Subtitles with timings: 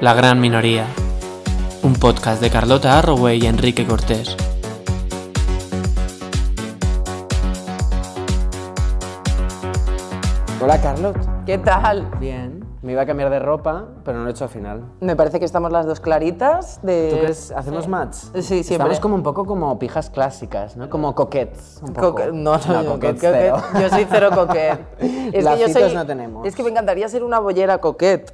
[0.00, 0.86] La Gran Minoría,
[1.82, 4.36] un podcast de Carlota Arroway y Enrique Cortés.
[10.62, 11.16] Hola, Carlot.
[11.44, 12.10] ¿Qué tal?
[12.18, 12.64] Bien.
[12.82, 14.84] Me iba a cambiar de ropa, pero no lo he hecho al final.
[15.00, 17.08] Me parece que estamos las dos claritas de...
[17.10, 17.50] ¿Tú crees?
[17.50, 18.14] ¿Hacemos match?
[18.14, 18.74] Sí, siempre.
[18.74, 20.88] Estamos como un poco como pijas clásicas, ¿no?
[20.88, 21.80] Como coquettes.
[21.82, 22.14] Un poco.
[22.14, 23.62] Coque- No, no, yo, coquettes coquette- cero.
[23.80, 24.78] yo soy cero coquet.
[25.32, 26.46] Es Lacitos no tenemos.
[26.46, 28.32] Es que me encantaría ser una bollera coquet,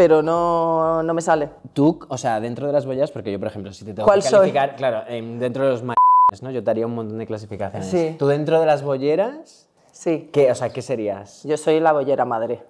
[0.00, 1.50] pero no, no me sale.
[1.74, 4.22] Tú, o sea, dentro de las boyas, porque yo, por ejemplo, si te tengo ¿Cuál
[4.22, 4.38] que soy?
[4.50, 5.92] calificar, claro, em, dentro de los ma
[6.40, 6.50] ¿no?
[6.50, 7.86] Yo te haría un montón de clasificaciones.
[7.86, 8.16] Sí.
[8.18, 11.42] Tú dentro de las bolleras, Sí, ¿qué, o sea, ¿qué serías?
[11.44, 12.62] yo soy la bollera madre.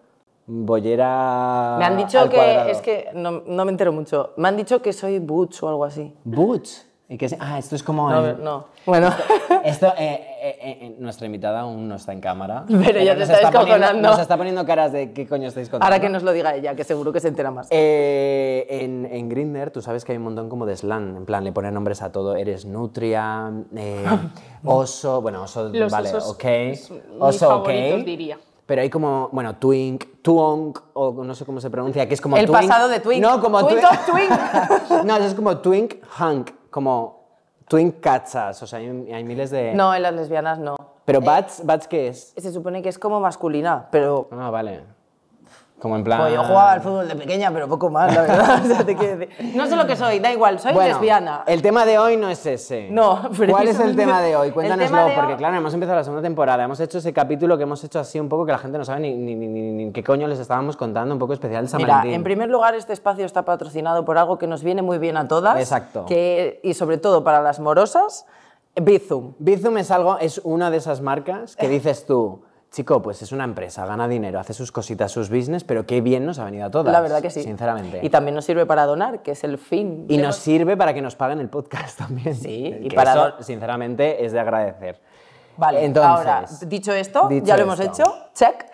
[0.48, 2.69] Bollera Me han dicho al que, cuadrado.
[2.70, 5.84] es que no, no me entero mucho, me han dicho que soy butch o algo
[5.84, 6.12] así.
[6.25, 6.70] Butch.
[7.12, 7.34] ¿Y qué es?
[7.41, 8.09] Ah, esto es como...
[8.09, 8.66] No, el- no.
[8.87, 9.10] Bueno,
[9.64, 12.64] Esto, eh, eh, eh, nuestra invitada aún no está en cámara.
[12.69, 14.09] Pero ya te nos está descojonando.
[14.10, 15.86] Nos está poniendo caras de qué coño estáis contando.
[15.92, 17.66] ahora que nos lo diga ella, que seguro que se entera más.
[17.73, 21.50] En, en Grindr, tú sabes que hay un montón como de slang, en plan, le
[21.50, 22.36] ponen nombres a todo.
[22.36, 23.50] Eres nutria,
[24.64, 26.45] oso, bueno, oso, Los vale, osos ok.
[27.19, 27.69] Oso, ok.
[28.05, 28.39] diría.
[28.67, 32.36] Pero hay como, bueno, twink, twonk, o no sé cómo se pronuncia, que es como
[32.36, 32.61] El twink.
[32.69, 33.20] pasado de twink.
[33.20, 34.30] No, como Twink twink.
[35.05, 37.21] no, es como twink, hunk, como
[37.69, 39.75] twink cachas, o sea, hay, hay miles de...
[39.75, 40.77] No, en las lesbianas no.
[41.05, 42.33] Pero bats, bats, ¿qué es?
[42.37, 44.83] Se supone que es como masculina, pero Ah, vale.
[45.81, 46.20] Como en plan...
[46.20, 48.61] Pues yo jugaba al fútbol de pequeña, pero poco más, la verdad.
[48.64, 49.55] O sea, te quiero decir.
[49.56, 51.42] No sé lo que soy, da igual, soy Bueno, lesbiana.
[51.47, 52.89] El tema de hoy no es ese.
[52.91, 54.51] No, ¿Cuál es el tema de hoy?
[54.51, 57.62] Cuéntanoslo, de porque hoy- claro, hemos empezado la segunda temporada, hemos hecho ese capítulo que
[57.62, 59.92] hemos hecho así un poco que la gente no sabe ni, ni, ni- ni- ni
[59.92, 62.14] qué coño les estábamos contando, un poco especial de San Mira, Valentín.
[62.14, 65.27] en primer lugar, este espacio está patrocinado por algo que nos viene muy bien a
[65.28, 65.58] todas.
[65.58, 66.05] Exacto.
[66.06, 68.27] Que, y sobre todo para las morosas,
[68.81, 69.33] Bizum.
[69.39, 73.45] Bizum es algo, es una de esas marcas que dices tú, chico, pues es una
[73.45, 76.71] empresa, gana dinero, hace sus cositas, sus business, pero qué bien nos ha venido a
[76.71, 76.93] todas.
[76.93, 77.43] La verdad que sí.
[77.43, 78.01] Sinceramente.
[78.03, 80.07] Y también nos sirve para donar, que es el fin.
[80.09, 82.35] Y nos sirve para que nos paguen el podcast también.
[82.35, 85.01] Sí, y Que para eso, sinceramente, es de agradecer.
[85.57, 88.05] Vale, Entonces, ahora, dicho esto, dicho ya lo hemos hecho,
[88.35, 88.64] check.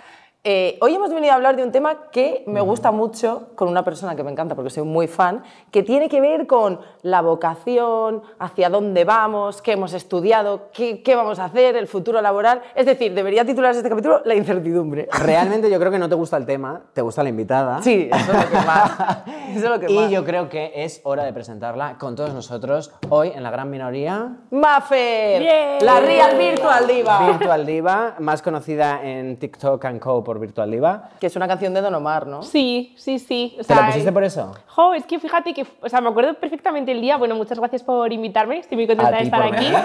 [0.49, 3.83] Eh, hoy hemos venido a hablar de un tema que me gusta mucho, con una
[3.83, 5.43] persona que me encanta porque soy muy fan,
[5.73, 11.15] que tiene que ver con la vocación, hacia dónde vamos, qué hemos estudiado, qué, qué
[11.15, 12.63] vamos a hacer, el futuro laboral.
[12.75, 15.09] Es decir, debería titularse este capítulo La incertidumbre.
[15.23, 17.81] Realmente yo creo que no te gusta el tema, te gusta la invitada.
[17.81, 18.93] Sí, eso es lo que más.
[19.57, 20.11] Eso es lo que Y más.
[20.11, 24.37] yo creo que es hora de presentarla con todos nosotros hoy en la gran minoría.
[24.51, 25.79] Maffer, Bien.
[25.81, 27.27] la Real Virtual Diva.
[27.29, 31.11] Virtual Diva, más conocida en TikTok and Co por Virtual Diva.
[31.21, 32.43] Que es una canción de Don Omar, ¿no?
[32.43, 33.55] Sí, sí, sí.
[33.55, 34.53] O ¿Te sea, la pusiste por eso?
[34.67, 37.17] Jo, es que fíjate que, o sea, me acuerdo perfectamente el día.
[37.17, 38.59] Bueno, muchas gracias por invitarme.
[38.59, 39.67] Estoy muy contenta de estar aquí.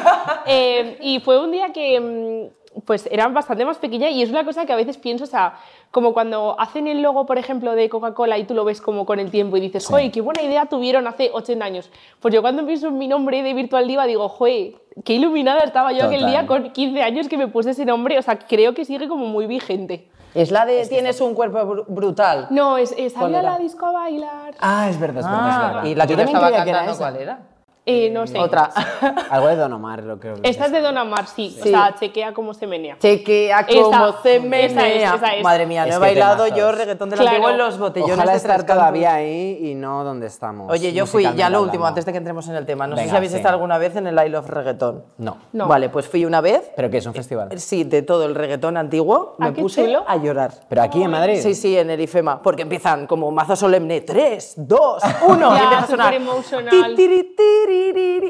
[0.48, 4.44] Eh, y fue un día que, mm, pues, era bastante más pequeña y es una
[4.44, 5.54] cosa que a veces pienso, o sea,
[5.92, 9.20] como cuando hacen el logo, por ejemplo, de Coca-Cola y tú lo ves como con
[9.20, 11.90] el tiempo y dices, joder, qué buena idea tuvieron hace 80 años.
[12.20, 14.74] Pues yo cuando pienso en mi nombre de Virtual Diva digo, joder,
[15.06, 16.32] qué iluminada estaba yo aquel Total.
[16.32, 18.18] día con 15 años que me puse ese nombre.
[18.18, 20.08] O sea, creo que sigue como muy vigente.
[20.34, 22.48] Es la de Tienes un cuerpo bru- brutal.
[22.52, 23.52] No, es, es ¿Cuál salir a era?
[23.52, 24.54] la disco a bailar.
[24.60, 25.84] Ah, es verdad, es verdad, es verdad.
[25.86, 27.12] y la que Yo yo también estaba creía que era cantando, esa.
[27.12, 27.40] ¿cuál era?
[27.84, 28.38] Eh, no sé.
[28.38, 28.70] Otra.
[29.32, 30.36] Algo de Don Omar, lo creo.
[30.36, 31.58] que Esta es de Don Omar, sí.
[31.60, 32.96] O sea, chequea cómo se menea.
[33.00, 35.16] Chequea Esa, cómo se esa es, menea.
[35.16, 35.44] esa es.
[35.44, 36.58] Madre mía, no Es he bailado temazos.
[36.60, 37.32] yo reggaetón del Claro.
[37.38, 40.72] antiguo en los botellones Ojalá de estar Tres todavía ahí y no donde estamos.
[40.72, 41.88] Oye, yo fui, ya lo último, hablando.
[41.88, 42.86] antes de que entremos en el tema.
[42.86, 43.38] No sé si habéis sí.
[43.38, 45.04] estado alguna vez en el I Love Reggaetón.
[45.18, 45.38] No.
[45.52, 45.68] No.
[45.68, 46.72] Vale, pues fui una vez.
[46.76, 47.50] ¿Pero qué es un festival?
[47.60, 49.36] Sí, de todo el reggaetón antiguo.
[49.40, 50.04] Ah, Me puse chulo.
[50.08, 50.52] a llorar.
[50.70, 51.40] ¿Pero aquí en Madrid?
[51.42, 55.78] Sí, sí, en el IFEMA, porque empiezan como mazo solemne, 3, 2, 1, y empieza
[55.84, 56.14] a sonar.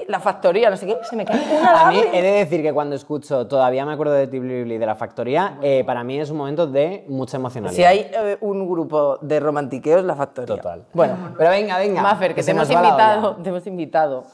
[0.07, 2.74] La factoría, no sé qué, se me cae una A mí he de decir que
[2.74, 6.38] cuando escucho, todavía me acuerdo de Tibli de la factoría, eh, para mí es un
[6.38, 7.75] momento de mucha emocionalidad.
[7.75, 10.56] Si hay eh, un grupo de romantiqueos, la factoría.
[10.56, 10.84] Total.
[10.94, 12.02] Bueno, Pero venga, venga.
[12.02, 14.25] Maffer, que te hemos, invitado, te hemos invitado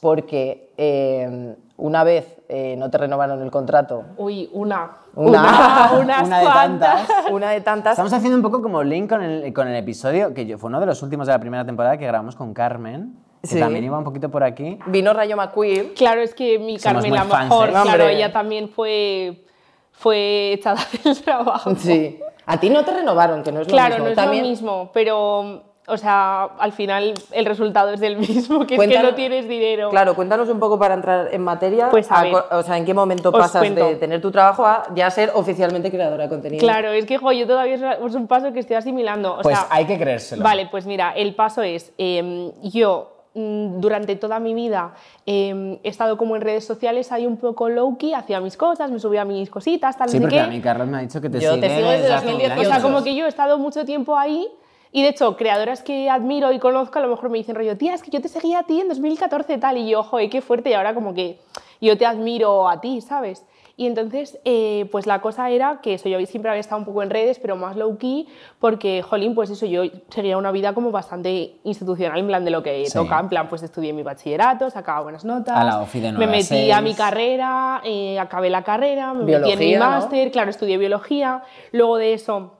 [0.00, 4.90] porque eh, una vez eh, no te renovaron el contrato, Uy, una.
[5.14, 5.90] Una.
[6.00, 7.08] unas Una de tantas.
[7.30, 10.46] una de tantas, Estamos haciendo un poco como link con el, con el episodio, que
[10.46, 13.14] yo- fue uno de los últimos de la primera temporada que grabamos con Carmen,
[13.48, 13.60] que Sí.
[13.60, 14.78] también iba un poquito por aquí.
[14.86, 15.94] vino Rayo McQueen.
[15.94, 17.72] Claro, es que mi Somos Carmen, muy la fans, mejor, ¿eh?
[17.72, 18.12] claro, Hombre.
[18.16, 19.44] ella también fue,
[19.92, 21.74] fue echada del trabajo.
[21.76, 22.20] Sí.
[22.46, 24.04] A ti no te renovaron, que no es lo Claro, mismo.
[24.04, 28.64] no es También, lo mismo, pero, o sea, al final el resultado es el mismo,
[28.66, 29.90] que es que no tienes dinero.
[29.90, 31.88] Claro, cuéntanos un poco para entrar en materia.
[31.90, 32.34] Pues, a ver.
[32.52, 33.84] o sea, ¿en qué momento pasas cuento.
[33.84, 36.60] de tener tu trabajo a ya ser oficialmente creadora de contenido?
[36.60, 39.38] Claro, es que jo, yo todavía es es un paso que estoy asimilando.
[39.38, 40.44] O Pues sea, hay que creérselo.
[40.44, 44.94] Vale, pues mira, el paso es, em, yo durante toda mi vida
[45.26, 48.98] em, he estado como en redes sociales ahí un poco low-key, hacía mis cosas, me
[48.98, 50.40] subía mis cositas, tal, Sí, no sé porque qué.
[50.40, 52.60] a mí Carlos me ha dicho que te Yo sigue te sigo desde hace 2018.
[52.60, 54.48] O sea, como que yo he estado mucho tiempo ahí
[54.92, 57.92] Y de hecho, creadoras que admiro y conozco a lo mejor me dicen rollo, tía,
[57.94, 60.70] es que yo te seguía a ti en 2014 tal, y yo, joder, qué fuerte,
[60.70, 61.38] y ahora como que
[61.82, 63.44] yo te admiro a ti, ¿sabes?
[63.78, 67.02] Y entonces, eh, pues la cosa era que eso, yo siempre había estado un poco
[67.02, 68.26] en redes, pero más low key,
[68.58, 72.62] porque, jolín, pues eso, yo seguía una vida como bastante institucional, en plan de lo
[72.62, 72.94] que Sí.
[72.94, 76.26] toca, en plan, pues estudié mi bachillerato, sacaba buenas notas, A la ofi de me
[76.26, 80.78] metí a mi carrera, eh, acabé la carrera, me metí en mi máster, claro, estudié
[80.78, 81.42] biología,
[81.72, 82.54] luego de eso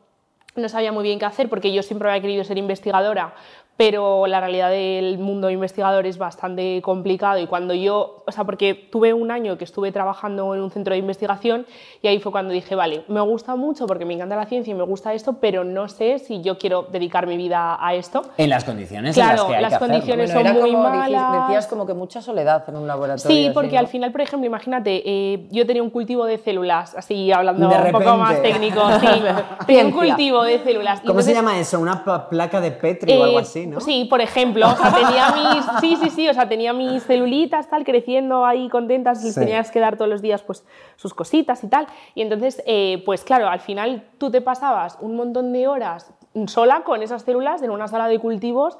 [0.55, 3.33] no sabía muy bien qué hacer porque yo siempre había querido ser investigadora,
[3.76, 8.75] pero la realidad del mundo investigador es bastante complicado y cuando yo, o sea, porque
[8.75, 11.67] tuve un año que estuve trabajando en un centro de investigación
[12.00, 14.75] y ahí fue cuando dije, vale, me gusta mucho porque me encanta la ciencia y
[14.75, 18.23] me gusta esto, pero no sé si yo quiero dedicar mi vida a esto.
[18.38, 20.72] En las condiciones en Claro, las que hay las que condiciones Bueno, son era muy
[20.72, 21.43] como, malas.
[21.49, 23.31] decías como que mucha soledad en un laboratorio.
[23.37, 23.81] Sí, así, porque ¿no?
[23.81, 27.76] al final, por ejemplo, imagínate, eh, yo tenía un cultivo de células, así hablando De
[27.76, 29.06] un poco más técnico, sí,
[29.67, 31.02] tenía un cultivo de células.
[31.02, 31.79] ¿Cómo se llama eso?
[31.79, 33.81] Una placa de Petri o algo eh, así, ¿no?
[33.81, 37.69] Sí, por ejemplo, o sea, tenía mis, sí, sí, sí, o sea, tenía mis celulitas
[37.69, 39.41] tal creciendo ahí contentas, les Sí.
[39.41, 40.65] tenías que dar todos los días pues
[40.97, 41.87] sus cositas y tal.
[42.15, 46.13] Y entonces, eh, pues claro, al final tú te pasabas un montón de horas
[46.49, 48.77] sola con esas células en una sala de cultivos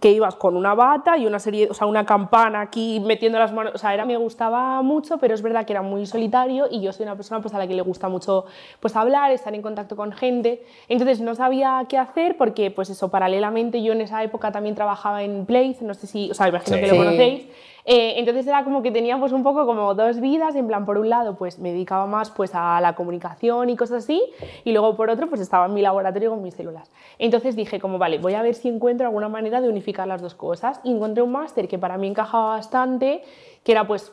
[0.00, 3.52] que ibas con una bata y una serie, o sea, una campana aquí metiendo las
[3.52, 6.80] manos, o sea, era, me gustaba mucho, pero es verdad que era muy solitario y
[6.80, 8.44] yo soy una persona pues a la que le gusta mucho
[8.80, 13.08] pues hablar, estar en contacto con gente, entonces no sabía qué hacer porque pues eso,
[13.10, 16.76] paralelamente yo en esa época también trabajaba en Place, no sé si, o sea, imagino
[16.76, 16.82] Sí.
[16.82, 16.98] que lo Sí.
[16.98, 17.48] conocéis,
[17.86, 20.98] eh, entonces era como que tenía pues un poco como dos vidas, en plan por
[20.98, 24.22] un lado pues me dedicaba más pues a la comunicación y cosas así
[24.64, 26.90] y luego por otro pues estaba en mi laboratorio con mis células.
[27.18, 30.34] Entonces dije como vale, voy a ver si encuentro alguna manera de unificar las dos
[30.34, 33.22] cosas y encontré un máster que para mí encajaba bastante,
[33.62, 34.12] que era pues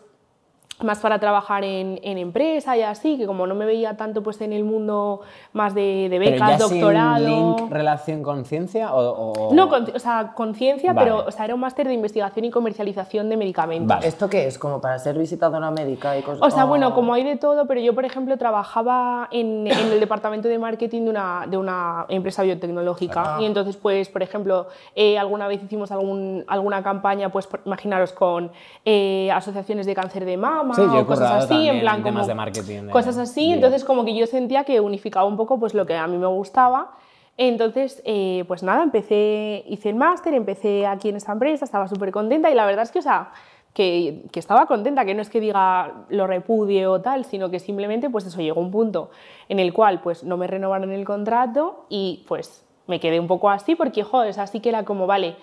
[0.83, 4.41] más para trabajar en, en empresa y así, que como no me veía tanto pues
[4.41, 5.21] en el mundo
[5.53, 7.27] más de, de Pero becas, ya sin doctorado...
[7.27, 11.05] link relación con ciencia o, o- No, con, o sea, conciencia, Vale.
[11.11, 13.87] pero o sea, era un máster de investigación y comercialización de medicamentos.
[13.87, 14.07] Vale.
[14.07, 14.57] ¿Esto qué es?
[14.57, 16.41] ¿Como para ser visitadora médica y cosas?
[16.41, 16.67] O sea, Oh.
[16.67, 20.57] bueno, como hay de todo, pero yo, por ejemplo, trabajaba en, en el departamento de
[20.59, 23.37] marketing de una, de una empresa biotecnológica.
[23.39, 28.13] Y entonces, pues, por ejemplo, eh, alguna vez hicimos algún, alguna campaña, pues, por- imaginaros,
[28.13, 28.51] con
[28.85, 32.87] eh, asociaciones de cáncer de mama Sí, o cosas así, en plan, como de marketing
[32.87, 33.47] de cosas así.
[33.47, 33.55] bio.
[33.55, 36.27] Entonces, como que yo sentía que unificaba un poco, pues, lo que a mí me
[36.27, 36.91] gustaba.
[37.37, 42.11] Entonces, eh, pues nada, empecé, hice el máster, empecé aquí en esta empresa, estaba súper
[42.11, 43.31] contenta y la verdad es que, o sea,
[43.73, 47.59] que, que estaba contenta, que no es que diga lo repudie o tal, sino que
[47.59, 49.11] simplemente, pues eso, llegó un punto
[49.49, 53.49] en el cual, pues no me renovaron el contrato y pues me quedé un poco
[53.49, 55.35] así porque, joder, así que era como, vale,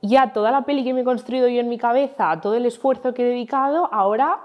[0.00, 3.14] ya toda la peli que me he construido yo en mi cabeza, todo el esfuerzo
[3.14, 4.38] que he dedicado, ahora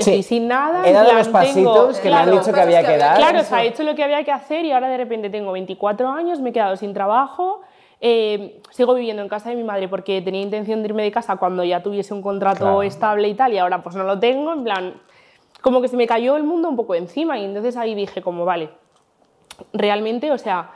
[0.00, 0.86] Sí, estoy sin nada.
[0.88, 3.16] he dado los pasitos tengo- que me han claro, dicho que había que dar.
[3.16, 5.52] Claro, o sea, he hecho lo que había que hacer y ahora de repente tengo
[5.52, 7.60] 24 años, me he quedado sin trabajo,
[8.00, 11.36] eh, sigo viviendo en casa de mi madre porque tenía intención de irme de casa
[11.36, 12.82] cuando ya tuviese un contrato Claro.
[12.82, 14.94] estable y tal, y ahora pues no lo tengo, en plan,
[15.60, 18.44] como que se me cayó el mundo un poco encima y entonces ahí dije como,
[18.46, 18.70] vale,
[19.72, 20.70] realmente, o sea,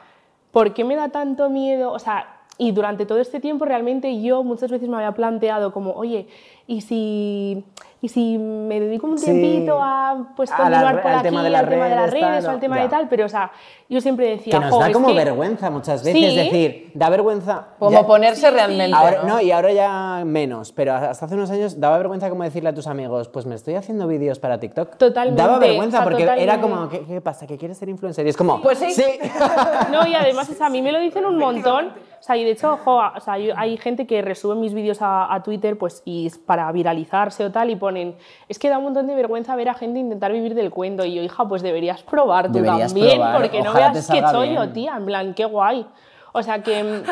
[0.53, 1.93] ¿por qué me da tanto miedo?
[1.93, 2.29] O sea,
[2.59, 6.29] y durante todo este tiempo realmente yo muchas veces me había planteado como, oye,
[6.67, 7.65] ¿y si,
[8.05, 9.25] y si me dedico un Sí.
[9.25, 11.95] tiempito a pues, A la continuar re- por al aquí, tema de al tema de
[11.97, 12.83] las redes, tal, o al tema ya.
[12.83, 13.09] de tal?
[13.09, 13.51] Pero, o sea,
[13.89, 16.27] yo siempre decía, que nos "Jo, da es como que- vergüenza muchas veces, Sí.
[16.27, 17.69] es decir, da vergüenza.
[17.79, 18.95] Como ya- ponerse realmente.
[18.95, 19.29] Ahora, ¿no?
[19.37, 22.75] no, y ahora ya menos, pero hasta hace unos años daba vergüenza como decirle a
[22.75, 24.97] tus amigos, pues me estoy haciendo vídeos para TikTok.
[24.99, 27.47] Totalmente, Daba vergüenza o sea, porque era como, ¿qué, qué pasa?
[27.47, 28.27] ¿Que quieres ser influencer?
[28.27, 29.03] Y es como, Pues sí.
[29.93, 31.93] No, y además, o sea, a mí me lo dicen un montón.
[32.25, 35.03] O sea, y de hecho, jo, o sea, yo- hay gente que resube mis vídeos
[35.03, 38.17] a, a Twitter pues, y es para viralizarse o tal y ponen,
[38.49, 41.05] es que da un montón de vergüenza ver a gente intentar vivir del cuento.
[41.05, 44.23] Y yo, hija, pues deberías probar tú Deberías también, probar, porque no ojalá veas que
[44.23, 45.87] chollo, tía, en plan, qué guay.
[46.33, 47.03] O sea que, mm,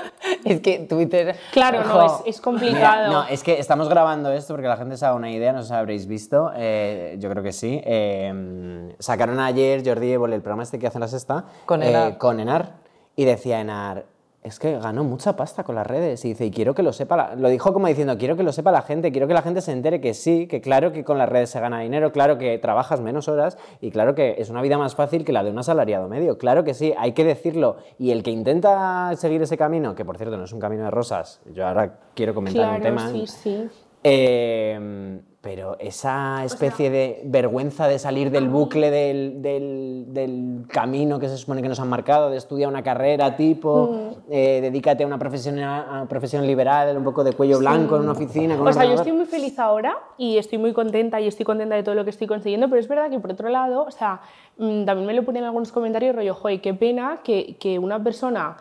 [0.49, 1.37] Es que Twitter.
[1.52, 3.09] claro, no, es, es complicado.
[3.09, 5.61] Mira, no, es que estamos grabando esto porque la gente se haga una idea, no
[5.61, 7.83] sé si habréis visto, eh, yo creo que sí.
[7.85, 12.16] eh, sacaron ayer Jordi el programa este que hacen la sexta, Con eh, Enar.
[12.19, 12.73] con Enar,
[13.14, 14.07] y decía Enar,
[14.42, 17.16] es que ganó mucha pasta con las redes, y dice, y quiero que lo sepa,
[17.16, 17.37] la-".
[17.37, 19.72] lo dijo como diciendo, quiero que lo sepa la gente, quiero que la gente se
[19.72, 23.00] entere que sí, que claro que con las redes se gana dinero, claro que trabajas
[23.00, 26.08] menos horas, y claro que es una vida más fácil que la de un asalariado
[26.08, 30.04] medio, claro que sí, hay que decirlo, y el que intenta seguir ese camino, que
[30.04, 33.08] por cierto no es un camino de rosas, yo ahora quiero comentar un tema...
[33.11, 33.68] sí, sí.
[34.04, 41.28] Eh, pero esa especie de vergüenza de salir del bucle del, del- del camino que
[41.28, 45.18] se supone que nos han marcado, de estudiar una carrera tipo, eh, dedícate a una
[45.18, 48.56] profesión, a una profesión liberal, un poco de cuello blanco en una oficina.
[48.56, 51.75] Con O sea, yo estoy muy feliz ahora y estoy muy contenta y estoy contenta
[51.75, 54.20] de todo lo que estoy consiguiendo, pero es verdad que por otro lado, o sea,
[54.58, 58.00] mm, también me lo ponen en algunos comentarios rollo, joder, qué pena que, que una
[58.02, 58.58] persona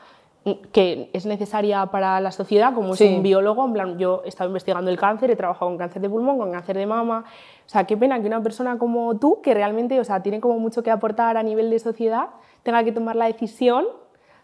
[0.72, 3.06] que es necesaria para la sociedad, como Sí.
[3.06, 6.02] es un biólogo, en plan, yo he estado investigando el cáncer, he trabajado con cáncer
[6.02, 7.26] de pulmón, con cáncer de mama,
[7.66, 10.58] o sea, qué pena que una persona como tú, que realmente, o sea, tiene como
[10.58, 12.30] mucho que aportar a nivel de sociedad,
[12.64, 13.86] tenga que tomar la decisión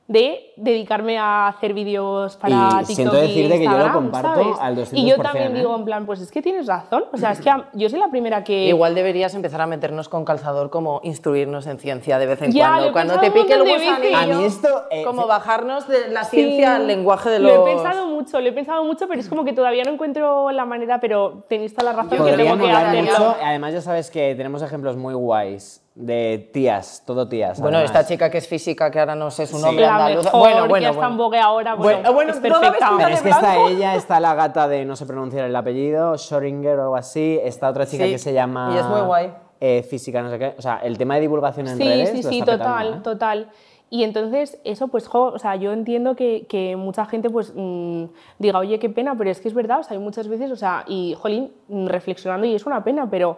[0.08, 4.42] de dedicarme a hacer vídeos para Y TikTok siento decirte que yo lo Instagram, comparto
[4.42, 4.58] ¿sabes?
[4.62, 5.60] al 200%, Y yo también ¿eh?
[5.60, 8.10] digo, en plan, pues es que tienes razón, o sea, es que yo soy la
[8.10, 8.68] primera que...
[8.68, 12.70] Igual deberías empezar a meternos con calzador como instruirnos en ciencia de vez en Ya,
[12.70, 12.92] cuando.
[12.94, 14.18] Cuando te pique el gusanillo.
[14.18, 17.54] A mí esto, eh, como bajarnos de la ciencia Sí, al lenguaje de los...
[17.54, 20.52] Lo he pensado mucho, lo he pensado mucho, pero es como que todavía no encuentro
[20.52, 23.02] la manera, pero tenéis toda la razón que tengo que hacerlo.
[23.02, 23.36] mucho.
[23.44, 27.60] Además, ya sabes que tenemos ejemplos muy guays de tías, todo tías.
[27.60, 27.96] Bueno, además.
[27.96, 29.63] esta chica que es física, que ahora no sé su Sí.
[29.63, 30.25] nombre La andaluz.
[30.25, 31.24] mejor, bueno, que bueno, está en bueno.
[31.24, 32.92] vogue ahora, bueno, Bueno, bueno, es perfecta.
[32.98, 36.77] Pero es que está ella, está la gata de no sé pronunciar el apellido, Schoringer
[36.80, 38.72] o algo así, está otra chica Sí, que se llama...
[38.75, 39.34] y es muy guay.
[39.60, 40.54] eh, física, no sé qué.
[40.56, 43.01] O sea, el tema de divulgación en Sí, redes sí, sí, está total, petando, ¿eh?
[43.04, 43.50] total.
[43.89, 48.04] Y entonces, eso, pues, jo, o sea, yo entiendo que, que mucha gente, pues, mm,
[48.38, 50.56] diga, oye, qué pena, pero es que es verdad, o sea, hay muchas veces, o
[50.58, 51.51] sea, y, jolín,
[51.88, 53.38] reflexionando, y es una pena, pero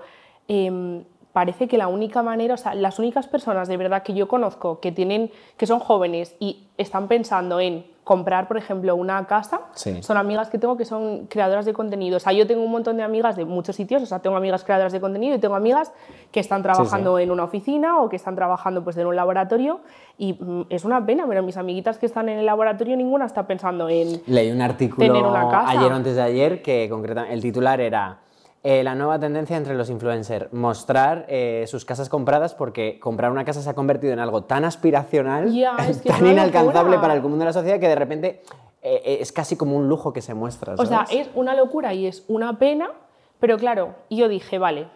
[0.49, 4.27] em, parece que la única manera, o sea, las únicas personas de verdad que yo
[4.27, 9.61] conozco que tienen, que son jóvenes y están pensando en comprar, por ejemplo, una casa,
[9.75, 10.01] Sí.
[10.01, 12.17] son amigas que tengo que son creadoras de contenido.
[12.17, 14.63] O sea, yo tengo un montón de amigas de muchos sitios, o sea, tengo amigas
[14.63, 15.93] creadoras de contenido y tengo amigas
[16.31, 19.81] que están trabajando en una oficina o que están trabajando pues en un laboratorio
[20.17, 23.45] y mm, es una pena, pero mis amiguitas que están en el laboratorio ninguna está
[23.45, 25.69] pensando en Leí un artículo Tener una casa.
[25.69, 28.17] ayer o antes de ayer que concretamente el titular era
[28.61, 33.45] eh, la nueva tendencia entre los influencers, mostrar eh, sus casas compradas porque comprar una
[33.45, 35.47] casa se ha convertido en algo tan aspiracional,
[35.87, 37.01] es que es tan inalcanzable locura.
[37.01, 38.41] para el común de la sociedad que de repente
[38.81, 40.75] eh, es casi como un lujo que se muestra.
[40.77, 42.91] O sea, es una locura y es una pena,
[43.39, 44.87] pero claro, yo dije, vale,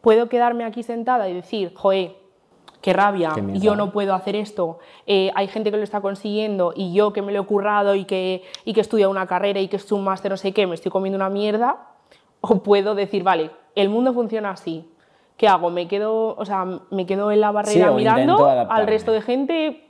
[0.00, 2.16] puedo quedarme aquí sentada y decir, joe,
[2.80, 6.74] qué rabia, Qué yo no puedo hacer esto, eh, hay gente que lo está consiguiendo
[6.76, 9.60] y yo que me lo he currado y que, y que he estudiado una carrera
[9.60, 11.93] y que hecho un máster, no sé qué, me estoy comiendo una mierda,
[12.50, 14.90] o puedo decir, vale, el mundo funciona así.
[15.36, 15.68] ¿Qué hago?
[15.70, 19.84] ¿Me quedo, o sea, me quedo en la barrera mirando al resto de gente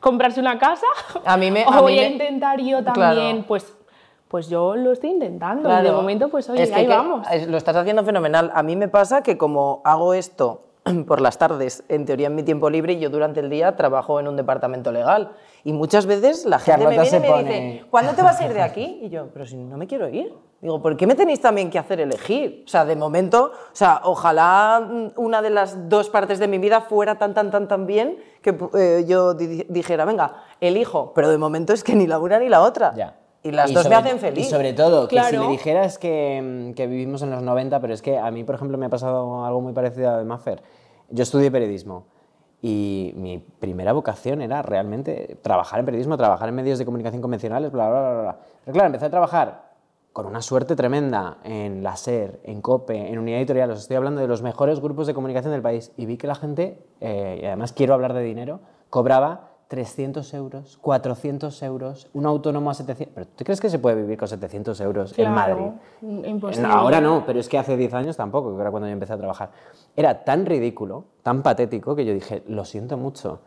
[0.00, 0.86] comprarse una casa?
[1.24, 2.92] A mí me- o a mí voy a me- intentar yo Claro.
[3.00, 3.76] también, pues,
[4.26, 5.68] pues yo lo estoy intentando.
[5.72, 7.26] Y de momento, pues oye, Es que ahí que- vamos.
[7.46, 8.50] Lo estás haciendo fenomenal.
[8.54, 10.62] A mí me pasa que como hago esto
[11.06, 14.18] por las tardes, en teoría en mi tiempo libre, y yo durante el día trabajo
[14.20, 15.32] en un departamento legal.
[15.64, 18.40] Y muchas veces la gente Carlota me viene y me pone- dice, ¿cuándo te vas
[18.40, 18.98] a ir de aquí?
[19.02, 20.32] Y yo, pero si no me quiero ir.
[20.60, 22.62] Digo, ¿por qué me tenéis también que hacer elegir?
[22.64, 26.58] O sea, de momento, o sea, ojalá mm, una de las dos partes de mi
[26.58, 31.12] vida fuera tan, tan, tan, tan bien que eh, yo di- dijera, venga, elijo.
[31.14, 32.92] Pero de momento es que ni la una ni la otra.
[32.94, 33.16] Ya.
[33.42, 34.46] Y las Y dos sobre- me hacen feliz.
[34.46, 35.46] Y sobre todo, que si Claro.
[35.46, 38.54] le dijeras que, mm, que vivimos en los 90, pero es que a mí, por
[38.54, 40.62] ejemplo, me ha pasado algo muy parecido a de Maffer.
[41.10, 42.06] Yo estudié periodismo
[42.60, 47.72] y mi primera vocación era realmente trabajar en periodismo, trabajar en medios de comunicación convencionales,
[47.72, 48.36] bla, bla, bla, bla.
[48.64, 49.72] Pero claro, empecé a trabajar
[50.12, 54.20] con una suerte tremenda en la SER, en COPE, en Unidad Editorial, os estoy hablando
[54.20, 57.46] de los mejores grupos de comunicación del país, y vi que la gente, eh, y
[57.46, 63.14] además quiero hablar de dinero, cobraba 300 euros, 400 euros, un autónomo a 700...
[63.14, 65.64] ¿Pero tú crees que se puede vivir con 700 euros en Madrid?
[66.02, 66.68] Imposible.
[66.70, 69.16] Ahora no, pero es que hace 10 años tampoco, que era cuando yo empecé a
[69.16, 69.50] trabajar.
[69.96, 73.40] Era tan ridículo, tan patético, que yo dije, lo siento mucho.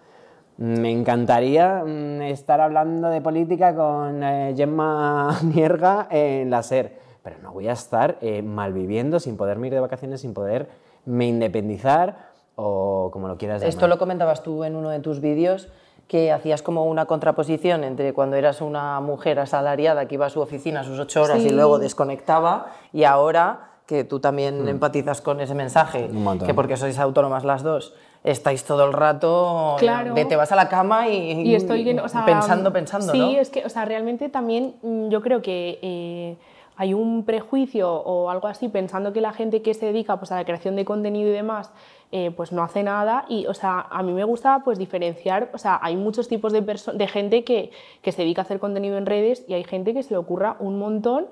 [0.58, 7.36] Me encantaría mm, estar hablando de política con eh, Gemma Nierga en la SER, pero
[7.44, 13.12] no voy a estar eh, malviviendo, sin poderme ir de vacaciones, sin poderme independizar o
[13.14, 13.70] como lo quieras llamar.
[13.70, 15.70] Esto lo comentabas tú en uno de tus vídeos,
[16.08, 20.40] que hacías como una contraposición entre cuando eras una mujer asalariada que iba a su
[20.42, 21.56] oficina a sus ocho horas y Sí.
[21.56, 26.40] luego desconectaba, y ahora que tú también empatizas con ese mensaje, Mm.
[26.46, 27.94] Que porque sois autónomas las dos,
[28.24, 30.14] estáis todo el rato, Claro.
[30.16, 33.20] de- te vas a la cama y, y estoy lleno, o sea, pensando, pensando, sí,
[33.20, 33.28] ¿no?
[33.40, 36.38] es que, o sea, realmente también mm, yo creo que eh,
[36.78, 40.36] hay un prejuicio o algo así pensando que la gente que se dedica pues, a
[40.36, 41.72] la creación de contenido y demás
[42.12, 45.58] eh, pues no hace nada y, o sea, a mí me gusta pues diferenciar, o
[45.58, 47.72] sea, hay muchos tipos de, de gente que,
[48.02, 50.56] que se dedica a hacer contenido en redes y hay gente que se le ocurra
[50.60, 51.28] un montón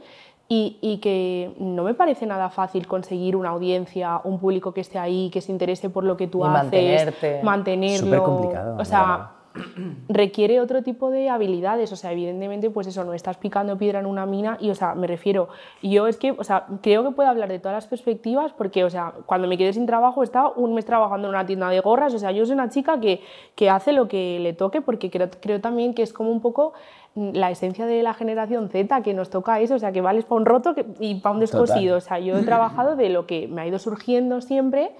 [0.49, 4.99] y, y que no me parece nada fácil conseguir una audiencia, un público que esté
[4.99, 7.39] ahí, que se interese por lo que tú Y haces, mantenerte.
[7.43, 8.05] mantenerlo.
[8.05, 9.31] Supercomplicado, O la sea,
[10.09, 14.05] requiere otro tipo de habilidades, o sea, evidentemente, pues eso, no estás picando piedra en
[14.05, 15.49] una mina y, o sea, me refiero,
[15.81, 18.89] yo es que, o sea, creo que puedo hablar de todas las perspectivas porque, o
[18.89, 22.13] sea, cuando me quedé sin trabajo estaba un mes trabajando en una tienda de gorras,
[22.13, 23.21] o sea, yo soy una chica que,
[23.55, 26.73] que hace lo que le toque porque creo, creo también que es como un poco
[27.15, 30.41] la esencia de la generación Z, que nos toca eso, o sea, que vales para
[30.41, 33.61] un roto y para un descosido, o sea, yo he trabajado de lo que me
[33.61, 34.91] ha ido surgiendo siempre,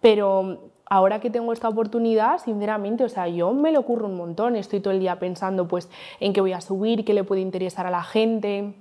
[0.00, 4.56] pero ahora que tengo esta oportunidad, sinceramente, o sea, yo me lo ocurro un montón,
[4.56, 7.86] estoy todo el día pensando pues en qué voy a subir, qué le puede interesar
[7.86, 8.74] a la gente,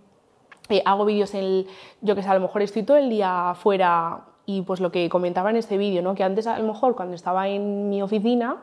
[0.69, 1.67] eh, hago vídeos en,
[2.01, 5.07] yo que sé, a lo mejor estoy todo el día fuera y pues lo que
[5.07, 6.15] comentaba en este vídeo, ¿no?
[6.15, 8.57] que antes a lo mejor cuando estaba en mi oficina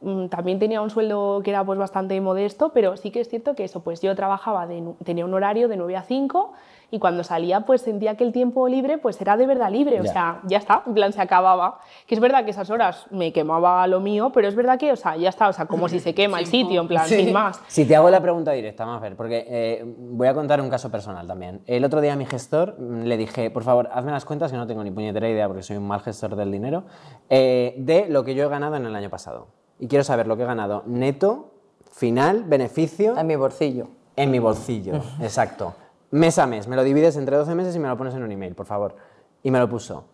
[0.00, 3.54] mm, también tenía un sueldo que era pues bastante modesto, pero sí que es cierto
[3.54, 4.66] que eso, pues yo trabajaba,
[5.04, 6.54] tenía un horario de 9 a 5
[6.90, 10.04] y cuando salía pues sentía que el tiempo libre pues era de verdad libre, o
[10.04, 11.80] sea, ya está, en plan se acababa.
[12.06, 14.96] Que es verdad que esas horas me quemaba lo mío, pero es verdad que, o
[14.96, 17.60] sea, ya está, o sea, como si se quema el sitio, en plan, sin más.
[17.66, 20.70] Si te hago la pregunta directa, vamos a ver, porque eh, voy a contar un
[20.70, 21.62] caso personal también.
[21.66, 24.66] El otro día a mi gestor le dije, por favor, hazme las cuentas, que no
[24.66, 26.84] tengo ni puñetera idea porque soy un mal gestor del dinero,
[27.28, 29.48] eh, de lo que yo he ganado en el año pasado.
[29.78, 31.52] Y quiero saber lo que he ganado neto,
[31.90, 33.18] final, beneficio.
[33.18, 33.88] En mi bolsillo.
[34.16, 35.74] En mi bolsillo, exacto
[36.16, 38.32] mes a mes, me lo divides entre 12 meses y me lo pones en un
[38.32, 38.96] email, por favor.
[39.42, 40.04] Y me lo puso.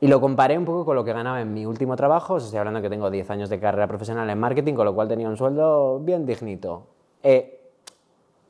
[0.00, 2.58] Y lo comparé un poco con lo que ganaba en mi último trabajo, os estoy
[2.58, 5.36] hablando que tengo 10 años de carrera profesional en marketing, con lo cual tenía un
[5.38, 6.86] sueldo bien dignito.
[7.22, 7.60] Eh,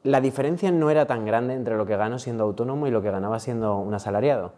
[0.02, 3.10] la diferencia no era tan grande entre lo que gano siendo autónomo y lo que
[3.10, 4.52] ganaba siendo un asalariado.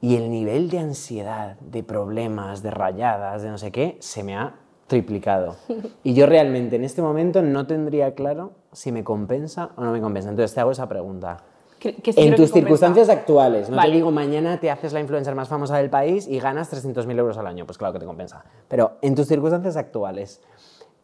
[0.00, 4.36] Y el nivel de ansiedad, de problemas, de rayadas, de no sé qué, se me
[4.36, 4.54] ha
[4.86, 5.56] triplicado.
[6.04, 10.00] Y yo realmente en este momento no tendría claro si me compensa o no me
[10.00, 10.28] compensa.
[10.28, 11.38] Entonces te hago esa pregunta.
[11.80, 15.90] en tus circunstancias actuales, no te digo mañana te haces la influencer más famosa del
[15.90, 18.44] país y ganas 300.000 euros al año, pues claro que te compensa.
[18.68, 20.40] Pero en tus circunstancias actuales,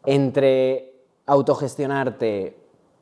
[0.05, 0.93] entre
[1.25, 2.57] autogestionarte,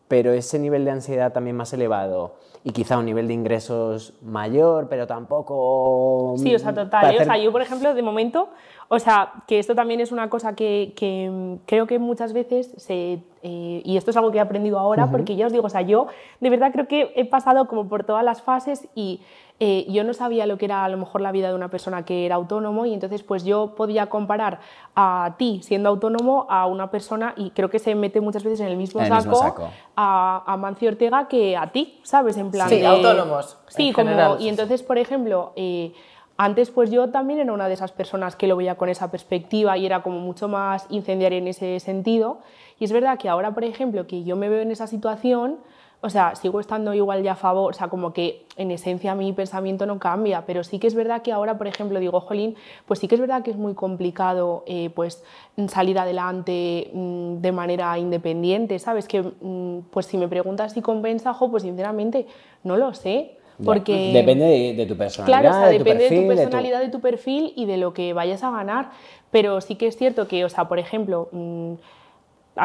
[0.07, 4.87] pero ese nivel de ansiedad también más elevado y quizá un nivel de ingresos mayor,
[4.89, 6.35] pero tampoco...
[6.37, 7.15] Sí, o sea, total.
[7.15, 7.21] ¿eh?
[7.21, 8.49] O sea, yo, por ejemplo, de momento,
[8.87, 13.21] o sea, que esto también es una cosa que, que creo que muchas veces se
[13.45, 15.81] eh, y esto es algo que he aprendido ahora, porque ya os digo, o sea,
[15.81, 16.07] yo
[16.39, 19.19] de verdad creo que he pasado como por todas las fases y
[19.59, 22.03] eh, yo no sabía lo que era a lo mejor la vida de una persona
[22.03, 24.59] que era autónomo y entonces pues yo podía comparar
[24.95, 28.67] a ti siendo autónomo a una persona y creo que se mete muchas veces en
[28.67, 32.37] el mismo, saco, A, a, Mancio Ortega que a ti, ¿sabes?
[32.37, 33.57] En plan sí, autónomos.
[33.67, 35.53] Sí, como, y entonces, por ejemplo...
[35.55, 35.93] Eh,
[36.35, 39.77] antes pues yo también era una de esas personas que lo veía con esa perspectiva
[39.77, 42.39] y era como mucho más incendiaria en ese sentido.
[42.79, 45.59] Y es verdad que ahora, por ejemplo, que yo me veo en esa situación,
[46.05, 49.31] o sea, sigo estando igual ya a favor, o sea, como que en esencia mi
[49.31, 52.99] pensamiento no cambia, pero sí que es verdad que ahora, por ejemplo, digo, jolín, pues
[52.99, 55.23] sí que es verdad que es muy complicado eh, pues
[55.69, 59.07] salir adelante mm, de manera independiente, ¿sabes?
[59.07, 62.27] Que mm, pues si me preguntas si compensa, jo, pues sinceramente
[62.65, 63.37] no lo sé.
[63.63, 65.39] Porque, depende de, tu personalidad.
[65.39, 66.99] Claro, o sea, depende de tu personalidad, de tu...
[66.99, 68.89] perfil y de lo que vayas a ganar.
[69.31, 71.29] Pero sí que es cierto que, o sea, por ejemplo,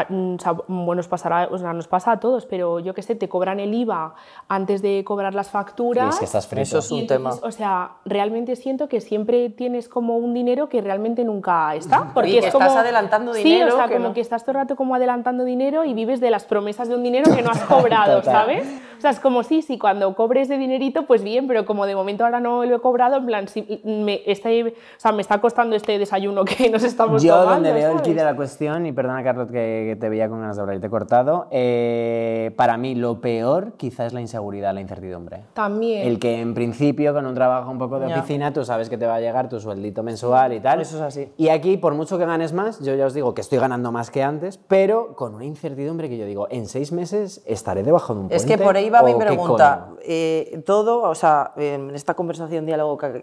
[0.08, 0.28] mm,
[0.68, 3.28] Mm, bueno, nos, pasará, o sea, nos pasa a todos, pero yo qué sé, te
[3.28, 4.14] cobran el IVA
[4.48, 6.14] antes de cobrar las facturas.
[6.14, 7.30] es que estás Eso es un tema.
[7.42, 12.10] O sea, realmente siento que siempre tienes como un dinero que realmente nunca está.
[12.14, 13.66] Porque y es como, estás adelantando dinero.
[13.66, 16.30] Sí, o sea, como que estás todo el rato como adelantando dinero y vives de
[16.30, 18.66] las promesas de un dinero que no has cobrado, ¿sabes?
[18.98, 21.94] O sea, es como sí, sí, cuando cobres de dinerito, pues bien, pero como de
[21.94, 25.40] momento ahora no lo he cobrado, en plan, si me, este, o sea, me está
[25.40, 27.50] costando este desayuno que nos estamos Yo tomando.
[27.50, 30.28] Yo donde veo el kit de la cuestión, y perdona Carlos que que, te veía
[30.28, 31.46] con ganas de hablar y te he cortado.
[31.50, 35.42] Eh, para mí lo peor quizá es la inseguridad, la incertidumbre.
[35.54, 36.06] También.
[36.06, 39.06] El que en principio con un trabajo un poco de oficina tú sabes que te
[39.06, 40.80] va a llegar tu sueldito mensual y tal.
[40.80, 41.32] Eso es así.
[41.36, 44.10] Y aquí, por mucho que ganes más, yo ya os digo que estoy ganando más
[44.10, 48.20] que antes, pero con una incertidumbre que yo digo, en seis meses estaré debajo de
[48.20, 48.36] un puente.
[48.36, 49.88] Es que por ahí va mi pregunta.
[50.02, 53.22] Eh, todo, o sea, en esta conversación, diálogo que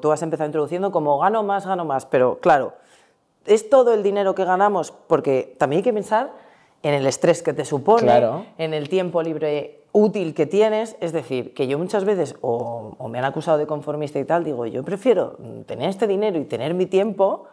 [0.00, 2.72] tú has empezado introduciendo, como gano más, gano más, pero claro
[3.48, 6.32] es todo el dinero que ganamos, porque también hay que pensar
[6.82, 10.96] en el estrés que te supone, en el tiempo libre útil que tienes.
[11.00, 14.66] Es decir, que yo muchas veces, o, me han acusado de conformista y tal, digo,
[14.66, 17.46] yo prefiero tener este dinero y tener mi tiempo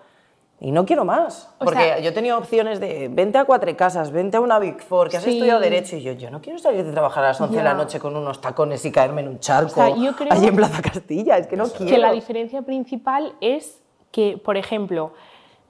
[0.60, 1.54] y no quiero más.
[1.60, 5.10] porque yo he tenido opciones de vente a cuatro casas, vente a una Big Four,
[5.10, 7.58] que has estudiado Derecho, y yo, yo no quiero salir de trabajar a las 11
[7.58, 10.08] de la noche con unos tacones y caerme en un charco allí
[10.48, 11.38] en Plaza Castilla.
[11.38, 11.92] Es que no quiero.
[11.92, 13.82] Que la diferencia principal es
[14.12, 15.12] que, por ejemplo,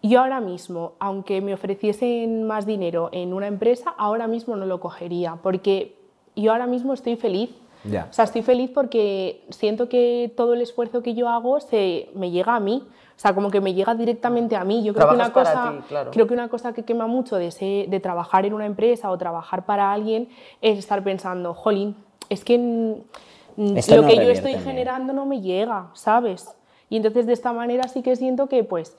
[0.01, 4.79] yo ahora mismo, aunque me ofreciesen más dinero en una empresa, ahora mismo no lo
[4.79, 5.95] cogería, porque
[6.35, 7.49] yo ahora mismo estoy feliz.
[7.85, 12.31] O sea, estoy feliz porque siento que todo el esfuerzo que yo hago se me
[12.31, 12.83] llega a mí.
[12.87, 14.83] O sea, como que me llega directamente a mí.
[14.83, 15.75] Yo creo que, una cosa,
[16.11, 19.67] creo que una cosa que quema mucho de, de trabajar en una empresa o trabajar
[19.67, 20.29] para alguien
[20.61, 21.95] es estar pensando, jolín,
[22.29, 26.55] es que lo que yo estoy generando no me llega, ¿sabes?
[26.89, 28.97] Y entonces de esta manera sí que siento que pues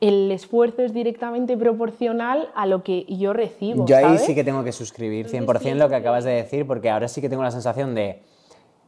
[0.00, 3.86] el esfuerzo es directamente proporcional a lo que yo recibo.
[3.86, 7.08] Yo ahí sí que tengo que suscribir 100% lo que acabas de decir, porque ahora
[7.08, 8.22] sí que tengo la sensación de,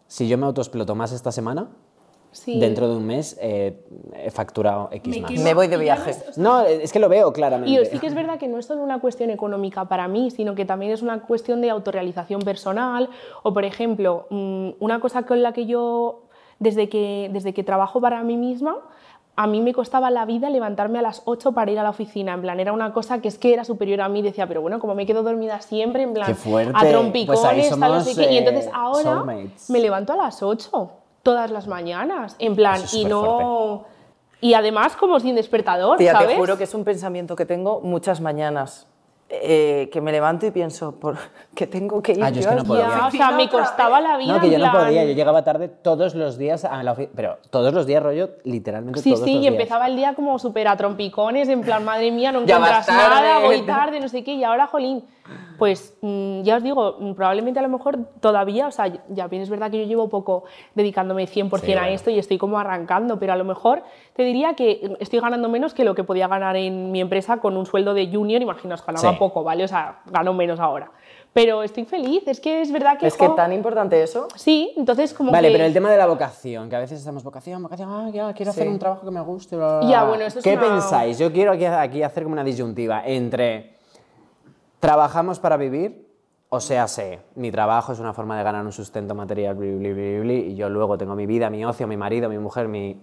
[0.07, 1.69] si yo me autoexploto más esta semana,
[2.31, 2.61] Sí.
[2.61, 3.81] dentro de un mes eh,
[4.23, 5.31] he facturado X Me más.
[5.31, 6.11] quemo- Me voy de viaje.
[6.11, 7.73] es- o sea, No, es que lo veo claramente.
[7.81, 10.55] Y sí que es verdad que no es solo una cuestión económica para mí, sino
[10.55, 13.09] que también es una cuestión de autorrealización personal.
[13.43, 16.25] O, por ejemplo, mm, una cosa con la que yo,
[16.59, 18.77] desde que, desde que trabajo para mí misma,
[19.41, 22.35] a mí me costaba la vida levantarme a las 8 para ir a la oficina.
[22.35, 24.21] En plan, era una cosa que es que era superior a mí.
[24.21, 26.73] Decía, pero bueno, como me quedo dormida siempre, en plan, Qué fuerte.
[26.75, 28.33] a trompicones, Pues tal, no sé qué.
[28.33, 29.71] Y entonces eh, ahora soulmates.
[29.71, 30.91] me levanto a las 8
[31.23, 32.35] todas las mañanas.
[32.41, 33.85] En plan, es y no.
[34.41, 36.31] Y además, como sin despertador, Tía, ¿sabes?
[36.31, 38.89] te juro que es un pensamiento que tengo muchas mañanas.
[39.31, 41.17] Eh, que me levanto y pienso, ¿por
[41.55, 43.07] qué tengo que ir Ah, yo es que no a podía.
[43.07, 44.33] o sea, me costaba la vida.
[44.35, 47.39] No, que yo no podía, yo llegaba tarde todos los días a la oficina, pero
[47.51, 49.53] todos los días rollo, literalmente Sí, todos sí, los y días.
[49.53, 53.63] empezaba el día como súper a trompicones, en plan, madre mía, no encuentras nada, voy
[53.63, 55.05] tarde, no sé qué, y ahora, jolín,
[55.59, 59.43] pues mm, ya os digo, mm, probablemente a lo mejor todavía, o sea, ya bien
[59.43, 60.45] es verdad que yo llevo poco
[60.75, 63.83] dedicándome 100% Sí, a esto y estoy como arrancando, pero a lo mejor
[64.15, 67.57] te diría que estoy ganando menos que lo que podía ganar en mi empresa con
[67.57, 69.17] un sueldo de junior, imaginaos, ganaba Sí.
[69.19, 69.65] poco, ¿vale?
[69.65, 70.91] O sea, gano menos ahora.
[71.35, 73.07] Pero estoy feliz, es que es verdad que...
[73.07, 74.29] Es que tan importante eso.
[74.35, 75.53] Sí, entonces como Vale, que...
[75.55, 78.51] pero el tema de la vocación, que a veces estamos vocación, vocación, ah, ya, quiero
[78.51, 79.55] hacer un trabajo que me guste.
[79.57, 80.09] bla, bla, Ya, bla".
[80.09, 81.19] bueno, eso es ¿Qué una- pensáis?
[81.19, 83.78] Yo quiero aquí, aquí hacer como una disyuntiva entre
[84.81, 86.09] trabajamos para vivir,
[86.49, 90.69] o sea, sé, mi trabajo es una forma de ganar un sustento material, y yo
[90.71, 93.01] luego tengo mi vida, mi ocio, mi marido, mi mujer, mi...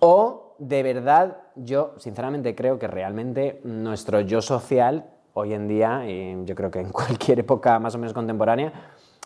[0.00, 6.44] O de verdad, yo sinceramente creo que realmente nuestro yo social hoy en día, y
[6.44, 8.72] yo creo que en cualquier época más o menos contemporánea,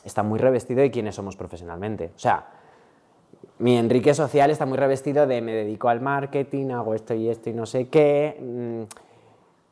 [0.05, 2.13] está muy revestido de quiénes somos profesionalmente.
[2.15, 2.47] O sea,
[3.59, 7.51] mi Enrique social está muy revestido de me dedico al marketing, hago esto y esto
[7.51, 8.39] y no sé qué.
[8.41, 9.10] Mm,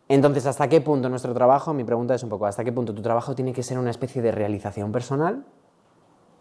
[0.09, 3.03] Entonces, ¿hasta qué punto nuestro trabajo, mi pregunta es un poco, ¿hasta qué punto tu
[3.03, 5.45] trabajo tiene que ser una especie de realización personal?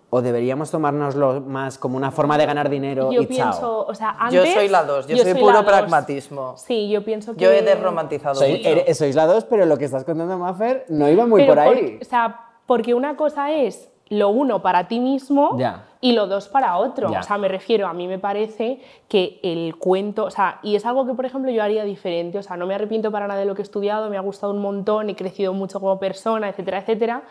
[0.10, 3.28] ¿O deberíamos tomárnoslo más como una forma de ganar dinero Yo y chao?
[3.28, 4.46] pienso, o sea, antes...
[4.46, 6.56] Yo soy la dos, yo soy puro pragmatismo.
[6.56, 7.44] Sí, yo pienso que...
[7.44, 8.70] Yo he desromantizado Soy- mucho.
[8.70, 11.60] eres- sois la dos, pero lo que estás contando, Maffer, no iba muy Pero por
[11.60, 11.92] ahí.
[11.98, 15.84] por- o sea, porque una cosa es lo uno para ti mismo Ya.
[16.02, 17.10] y lo dos para otro.
[17.12, 17.20] Ya.
[17.20, 20.86] O sea, me refiero, a mí me parece que el cuento, o sea, y es
[20.86, 22.38] algo que, por ejemplo, yo haría diferente.
[22.38, 24.54] O sea, no me arrepiento para nada de lo que he estudiado, me ha gustado
[24.54, 27.24] un montón, he crecido mucho como persona, etcétera, etcétera.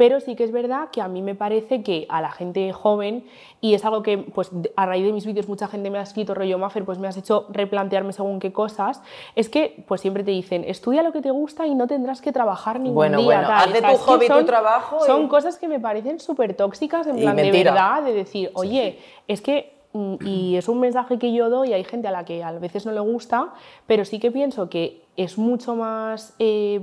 [0.00, 3.22] Pero sí que es verdad que a mí me parece que a la gente joven,
[3.60, 6.32] y es algo que pues, a raíz de mis vídeos mucha gente me ha escrito,
[6.32, 9.02] rollo Maffer, pues me has hecho replantearme según qué cosas,
[9.36, 12.32] es que pues siempre te dicen, estudia lo que te gusta y no tendrás que
[12.32, 13.26] trabajar ningún Bueno, día.
[13.26, 13.58] bueno, tal.
[13.68, 17.06] haz de tu hobby tu son- trabajo y- Son cosas que me parecen súper tóxicas,
[17.06, 21.18] en Y plan de verdad, de decir, oye, es que, mm, y es un mensaje
[21.18, 23.52] que yo doy, hay gente a la que a veces no le gusta,
[23.86, 26.34] pero sí que pienso que es mucho más...
[26.38, 26.80] eh,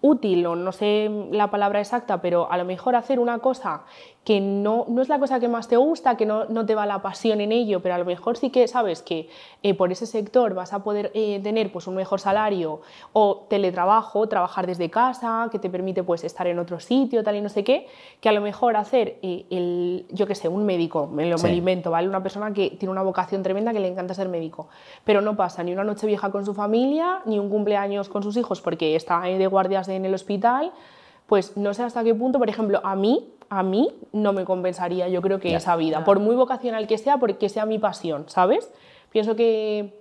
[0.00, 3.84] útil, o no sé la palabra exacta, pero a lo mejor hacer una cosa
[4.26, 6.84] que no, no es la cosa que más te gusta, que no, no te va
[6.84, 9.28] la pasión en ello, pero a lo mejor sí que sabes que
[9.62, 12.80] eh, por ese sector vas a poder eh, tener pues, un mejor salario
[13.12, 17.40] o teletrabajo, trabajar desde casa, que te permite pues, estar en otro sitio, tal y
[17.40, 17.86] no sé qué,
[18.20, 21.42] que a lo mejor hacer, eh, el, yo qué sé, un médico, me lo, me
[21.42, 21.46] Sí.
[21.46, 22.08] lo invento, ¿vale?
[22.08, 24.66] Una persona que tiene una vocación tremenda, que le encanta ser médico,
[25.04, 28.36] pero no pasa ni una noche vieja con su familia, ni un cumpleaños con sus
[28.36, 30.72] hijos porque está de guardias en el hospital,
[31.28, 35.08] pues no sé hasta qué punto, por ejemplo, a mí, a mí no me compensaría,
[35.08, 35.58] yo creo que Ya.
[35.58, 38.70] esa vida, por muy vocacional que sea, porque sea mi pasión, ¿sabes?
[39.10, 39.98] Pienso que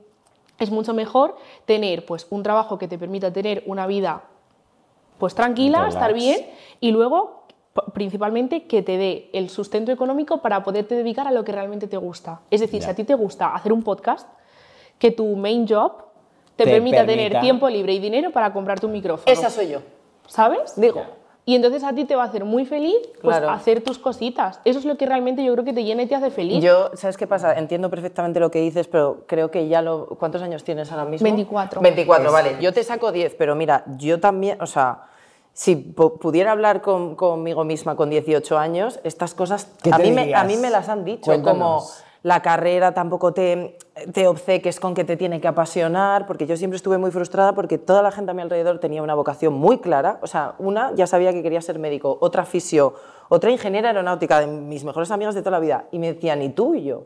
[0.60, 4.24] es mucho mejor tener pues un trabajo que te permita tener una vida
[5.18, 5.96] pues tranquila, Relax.
[5.96, 6.46] estar bien
[6.80, 7.44] y luego
[7.94, 11.98] principalmente que te dé el sustento económico para poderte dedicar a lo que realmente te
[11.98, 12.40] gusta.
[12.50, 12.86] Es decir, Ya.
[12.86, 14.28] si a ti te gusta hacer un podcast,
[14.98, 15.92] que tu main job
[16.56, 17.06] te, Te permita, permita.
[17.30, 19.30] tener tiempo libre y dinero para comprarte un micrófono.
[19.32, 19.80] Esa soy yo.
[20.26, 20.80] ¿Sabes?
[20.80, 21.02] Digo.
[21.48, 23.52] Y entonces a ti te va a hacer muy feliz pues, Claro.
[23.52, 24.60] hacer tus cositas.
[24.66, 26.64] Eso es lo que realmente yo creo que te llena y te hace feliz.
[26.64, 27.54] Yo, ¿sabes qué pasa?
[27.54, 30.08] Entiendo perfectamente lo que dices, pero creo que ya lo...
[30.20, 31.24] ¿Cuántos años tienes ahora mismo?
[31.26, 31.82] 24.
[31.82, 32.58] 24, vale.
[32.60, 35.04] Yo te saco 10, pero mira, yo también, o sea,
[35.54, 40.04] si pu- pudiera hablar con- conmigo misma con 18 años, estas cosas ¿Qué a te
[40.04, 41.86] mí, me, a mí me las han dicho, como
[42.24, 43.78] la carrera tampoco te,
[44.12, 47.78] te obceques con que te tiene que apasionar, porque yo siempre estuve muy frustrada porque
[47.78, 51.08] toda la gente a mi alrededor tenía una vocación muy clara, o sea, una ya
[51.08, 52.94] sabía que quería ser médico, otra fisio,
[53.30, 56.50] otra ingeniera aeronáutica, de mis mejores amigas de toda la vida, y me decían, ¿y
[56.50, 57.06] tú y yo?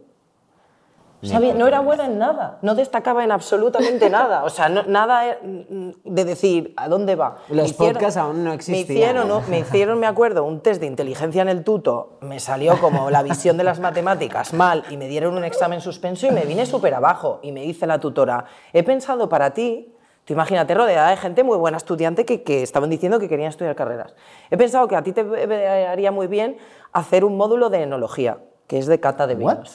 [1.22, 5.28] Sabía- no era buena en nada, no destacaba en absolutamente nada, o sea, no- nada
[5.28, 5.38] eh,
[5.70, 7.38] mm, de decir a dónde va.
[7.50, 8.84] Los Me podcasts aún no Me existían.
[8.98, 9.42] hicieron, ¿no?
[9.50, 13.22] me hicieron, me acuerdo, un test de inteligencia en el tuto, me salió como la
[13.24, 16.94] visión de las matemáticas mal y me dieron un examen suspenso y me vine súper
[16.94, 21.44] abajo y me dice la tutora, he pensado para ti, tú imagínate rodeada de gente
[21.44, 24.16] muy buena estudiante que, que estaban diciendo que querían estudiar carreras,
[24.50, 25.22] he pensado que a ti te
[25.68, 26.58] haría muy bien
[26.94, 29.66] hacer un módulo de enología, que es de cata de What?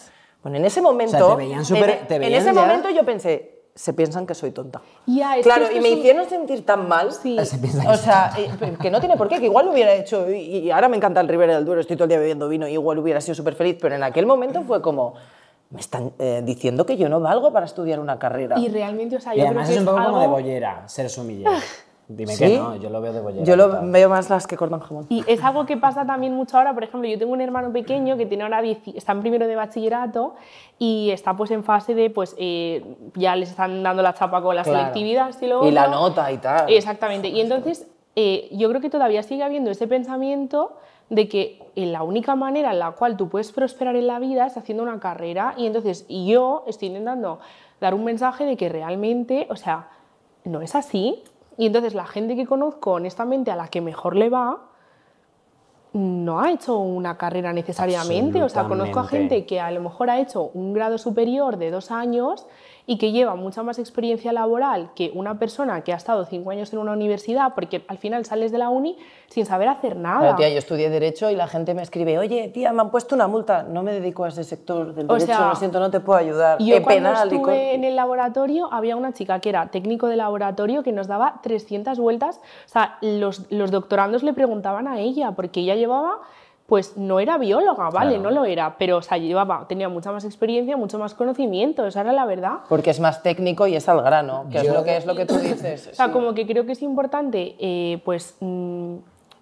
[0.45, 3.05] Bueno, en ese momento, te veían súper- en, te en veían ese ya- momento yo
[3.05, 4.81] pensé, se piensan que soy tonta.
[5.07, 7.11] Ya, es claro, y me es un- hicieron sentir tan mal.
[7.13, 7.37] Sí.
[7.45, 8.49] Se que O sea, eh,
[8.81, 11.21] que no tiene por qué, que igual lo hubiera hecho, y, y ahora me encanta
[11.21, 13.55] el Ribera del Duero, estoy todo el día bebiendo vino, y igual hubiera sido súper
[13.55, 15.15] feliz, pero en aquel momento fue como,
[15.71, 18.57] me están eh, diciendo que yo no valgo para estudiar una carrera.
[18.59, 20.37] Y realmente, o sea, Y yo además creo es que un poco como de algo-
[20.37, 21.51] bollera, ser sumillero.
[22.07, 22.45] Dime ¿Sí?
[22.45, 23.45] que no, yo lo veo de bollera.
[23.45, 25.07] Yo lo veo más las que cortan jamón.
[25.09, 28.17] Y es algo que pasa también mucho ahora, por ejemplo, yo tengo un hermano pequeño
[28.17, 30.35] que tiene ahora 10 está en primero de bachillerato
[30.79, 34.55] y está pues en fase de, pues eh, ya les están dando la chapa con
[34.55, 34.79] la Claro.
[34.81, 36.71] selectividad y lo Y la nota y tal.
[36.71, 37.29] Exactamente.
[37.29, 37.87] Y entonces
[38.17, 40.77] eh, yo creo que todavía sigue habiendo ese pensamiento
[41.11, 44.47] de que eh, la única manera en la cual tú puedes prosperar en la vida
[44.47, 47.41] es haciendo una carrera y entonces yo estoy intentando
[47.81, 49.89] dar un mensaje de que realmente, o sea,
[50.45, 51.23] no es así.
[51.57, 54.59] Y entonces la gente que conozco honestamente a la que mejor le va,
[55.93, 58.43] no ha hecho una carrera necesariamente.
[58.43, 61.71] O sea, conozco a gente que a lo mejor ha hecho un grado superior de
[61.71, 62.47] dos años
[62.87, 66.73] y que lleva mucha más experiencia laboral que una persona que ha estado cinco años
[66.73, 70.21] en una universidad, porque al final sales de la uni sin saber hacer nada.
[70.21, 73.15] Claro, tía, yo estudié Derecho y la gente me escribe, oye, tía, me han puesto
[73.15, 75.91] una multa, no me dedico a ese sector del O derecho, sea, lo siento, no
[75.91, 76.59] te puedo ayudar.
[76.59, 80.83] Yo cuando penal estuve en el laboratorio había una chica que era técnico de laboratorio
[80.83, 82.41] que nos daba 300 vueltas.
[82.67, 86.19] O sea, los, los doctorandos le preguntaban a ella porque ella llevaba,
[86.67, 90.25] pues no era bióloga, vale, no lo era, pero o sea, llevaba, tenía mucha más
[90.25, 92.61] experiencia, mucho más conocimiento, esa era la verdad.
[92.71, 95.27] Porque es más técnico y es al grano, que es lo que es lo que
[95.27, 95.89] tú dices.
[95.93, 96.13] O sea, sí.
[96.13, 98.95] como que creo que es importante, eh, pues, mm,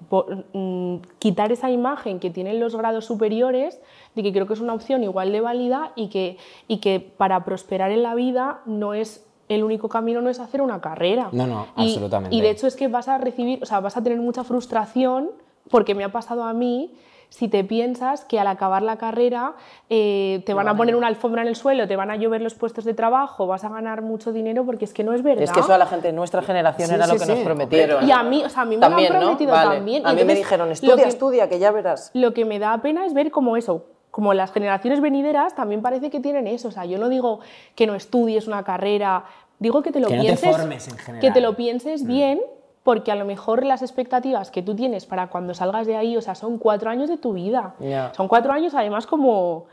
[0.08, 3.80] po- mm, quitar esa imagen que tienen los grados superiores,
[4.16, 7.44] de que creo que es una opción igual de válida y que, y que para
[7.44, 11.28] prosperar en la vida no es el único camino no es hacer una carrera.
[11.30, 12.35] No, no, Y- absolutamente.
[12.35, 15.30] Y de hecho es que vas a recibir, o sea, vas a tener mucha frustración,
[15.70, 16.94] porque me ha pasado a mí,
[17.33, 19.55] si te piensas que al acabar la carrera
[19.88, 22.53] eh, te van a poner una alfombra en el suelo, te van a llover los
[22.55, 25.42] puestos de trabajo, vas a ganar mucho dinero, porque es que no es verdad.
[25.45, 27.38] Es que eso a la gente de nuestra generación Sí, era sí, lo que nos
[27.38, 28.07] prometieron.
[28.07, 29.27] Y a mí, o sea, a mí me También, lo han ¿no?
[29.29, 29.77] prometido Vale.
[29.77, 30.07] también.
[30.07, 32.11] A mí me dijeron, estudia, que- estudia, que ya verás.
[32.12, 36.11] Lo que me da pena es ver como eso, como las generaciones venideras también parece
[36.11, 36.68] que tienen eso.
[36.68, 37.40] O sea, yo no digo
[37.75, 39.25] que no estudies una carrera,
[39.59, 40.55] digo que te lo Que no te pienses.
[40.57, 41.21] formes en general.
[41.23, 42.42] Que te lo pienses bien,
[42.83, 46.21] porque a lo mejor las expectativas que tú tienes para cuando salgas de ahí, o
[46.21, 47.75] sea, son cuatro años de tu vida.
[48.16, 49.66] Son cuatro años, además, como.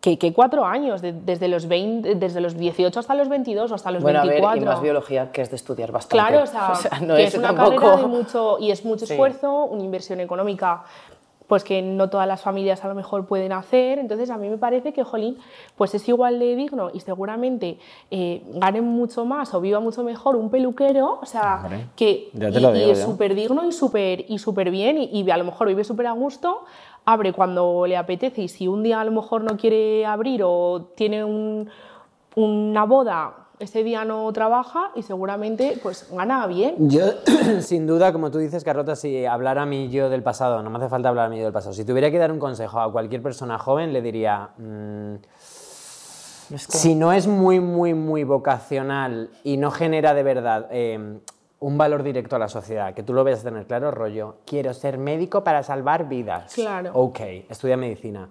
[0.00, 1.00] que que cuatro años?
[1.00, 4.22] De- desde, los 20, desde los 18 hasta los 22 o hasta los Bueno, a
[4.22, 4.62] ver, 24.
[4.62, 6.16] y más biología, que es de estudiar bastante.
[6.28, 7.76] Claro, o sea, no que es una tampoco...
[7.76, 9.12] carrera de mucho y es mucho Sí.
[9.14, 10.82] esfuerzo, una inversión económica
[11.46, 13.98] pues que no todas las familias a lo mejor pueden hacer.
[13.98, 15.38] Entonces a mí me parece que, jolín,
[15.76, 17.78] pues es igual de digno y seguramente
[18.10, 22.30] eh, gane mucho más o viva mucho mejor un peluquero, o sea, Hombre, que
[22.78, 25.84] y, es súper digno y súper y súper bien y, y a lo mejor vive
[25.84, 26.64] súper a gusto,
[27.04, 30.88] abre cuando le apetece y si un día a lo mejor no quiere abrir o
[30.96, 31.68] tiene un-
[32.34, 36.74] una boda, ese día no trabaja y seguramente pues gana bien.
[36.90, 37.04] Yo,
[37.60, 40.78] sin duda, como tú dices, Carlota, si hablara a mí yo del pasado, no me
[40.78, 42.90] hace falta hablar a mí yo del pasado, si tuviera que dar un consejo a
[42.90, 45.14] cualquier persona joven, le diría, mm,
[46.56, 51.18] si no es muy, muy, muy vocacional y no genera de verdad eh,
[51.58, 54.98] un valor directo a la sociedad, que tú lo veas tener claro, rollo, quiero ser
[54.98, 56.54] médico para salvar vidas.
[56.54, 56.90] Claro.
[56.94, 58.28] Ok, estudia medicina.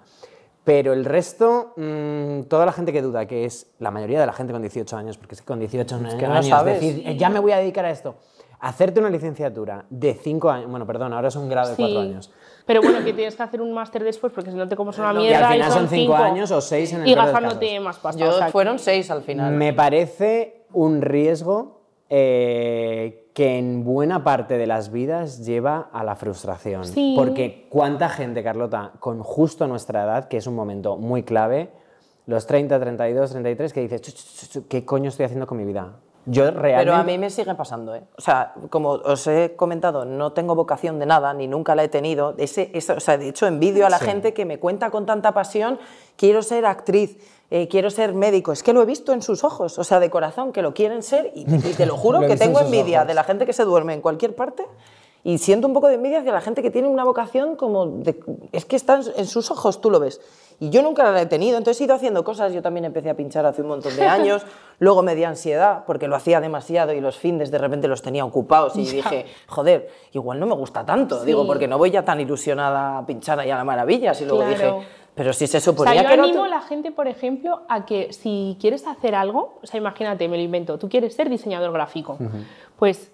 [0.66, 4.34] Pero el resto, mm, toda la gente que duda, que es la mayoría de la
[4.34, 6.82] gente con 18 años, porque es que con 18 que no años sabes.
[6.82, 8.16] decir, "Eh, ya me voy a dedicar a esto.
[8.60, 12.08] Hacerte una licenciatura de 5 años, bueno, perdón, ahora es un grado de 4 Sí.
[12.10, 12.32] años.
[12.66, 15.14] Pero bueno, que tienes que hacer un máster después porque si no te comes una
[15.14, 15.48] Y mierda.
[15.50, 16.16] al final son 5 cinco.
[16.16, 18.20] años o 6 en el Y gastándote más pasta.
[18.26, 19.54] Yo, o sea, fueron seis al final.
[19.54, 26.16] Me parece un riesgo eh, que en buena parte de las vidas lleva a la
[26.16, 26.86] frustración.
[26.86, 27.16] Sí.
[27.18, 31.70] Porque cuánta gente, Carlota, con justo nuestra edad, que es un momento muy clave,
[32.28, 35.58] los 30, 32, 33, que dices, "Chu, chu, chu, chu, ¿qué coño estoy haciendo con
[35.58, 35.98] mi vida?
[36.28, 36.78] Yo realmente...
[36.86, 38.02] Pero a mí me sigue pasando, ¿eh?
[38.18, 41.88] O sea, como os he comentado, no tengo vocación de nada, ni nunca la he
[41.90, 42.34] tenido.
[42.38, 44.06] Ese, ese- o sea, de hecho, envidio a la Sí.
[44.06, 45.78] gente que me cuenta con tanta pasión,
[46.18, 47.18] quiero ser actriz,
[47.52, 48.52] eh, quiero ser médico.
[48.52, 51.04] Es que lo he visto en sus ojos, o sea, de corazón, que lo quieren
[51.04, 51.32] ser.
[51.36, 53.08] Y, y te lo juro Lo que tengo envidia ojos.
[53.08, 54.66] de la gente que se duerme en cualquier parte.
[55.24, 57.88] Y siento un poco de envidia hacia la gente que tiene una vocación como...
[57.88, 58.20] de-
[58.52, 60.22] es que está en, en sus ojos, tú lo ves.
[60.60, 62.54] Y yo nunca la he tenido, entonces he ido haciendo cosas.
[62.54, 64.46] Yo también empecé a pinchar hace un montón de años.
[64.80, 68.24] Luego me dio ansiedad porque lo hacía demasiado y los fines de repente los tenía
[68.26, 68.76] ocupados.
[68.76, 71.24] Y dije, joder, igual no me gusta tanto.
[71.24, 74.14] Digo, porque no voy ya tan ilusionada a pinchar ahí a la maravilla.
[74.20, 74.52] Y luego Claro.
[74.78, 77.62] dije, pero si se O sea, suponía yo que animo a la gente, por ejemplo,
[77.70, 81.30] a que si quieres hacer algo, o sea, imagínate, me lo invento, tú quieres ser
[81.30, 82.18] diseñador gráfico,
[82.78, 83.12] pues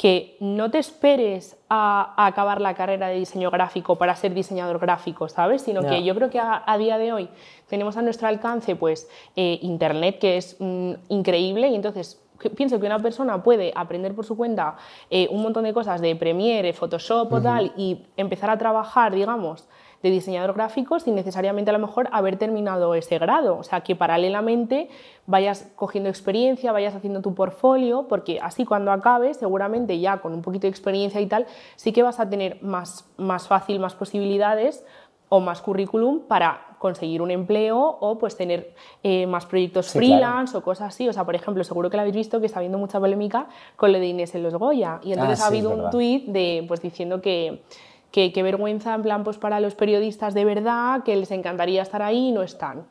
[0.00, 4.78] que no te esperes a, a acabar la carrera de diseño gráfico para ser diseñador
[4.78, 5.60] gráfico, ¿sabes?
[5.60, 7.28] Sino que yo creo que a, a día de hoy
[7.68, 12.18] tenemos a nuestro alcance pues eh, internet que es mm, increíble y entonces
[12.56, 14.76] pienso que una persona puede aprender por su cuenta
[15.10, 19.68] eh, un montón de cosas de Premiere, Photoshop o tal y empezar a trabajar, digamos,
[20.02, 23.58] de diseñador gráfico sin necesariamente a lo mejor haber terminado ese grado.
[23.58, 24.88] O sea, que paralelamente
[25.26, 30.42] vayas cogiendo experiencia, vayas haciendo tu portfolio, porque así cuando acabes, seguramente ya con un
[30.42, 34.84] poquito de experiencia y tal, sí que vas a tener más, más fácil, más posibilidades
[35.28, 40.56] o más currículum para conseguir un empleo o pues tener eh, más proyectos Sí, freelance
[40.56, 41.08] o cosas así.
[41.08, 43.92] O sea, por ejemplo, seguro que lo habéis visto que está habiendo mucha polémica con
[43.92, 44.98] lo de Inés en los Goya.
[45.04, 47.62] Y entonces Ah, ha sí, habido un tuit de, pues, diciendo que,
[48.10, 52.02] que qué vergüenza en plan pues para los periodistas de verdad, que les encantaría estar
[52.02, 52.86] ahí y no están.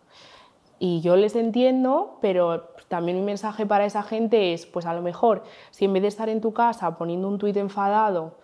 [0.79, 5.01] Y yo les entiendo, pero también mi mensaje para esa gente es, pues a lo
[5.01, 8.36] mejor, si en vez de estar en tu casa poniendo un tuit enfadado,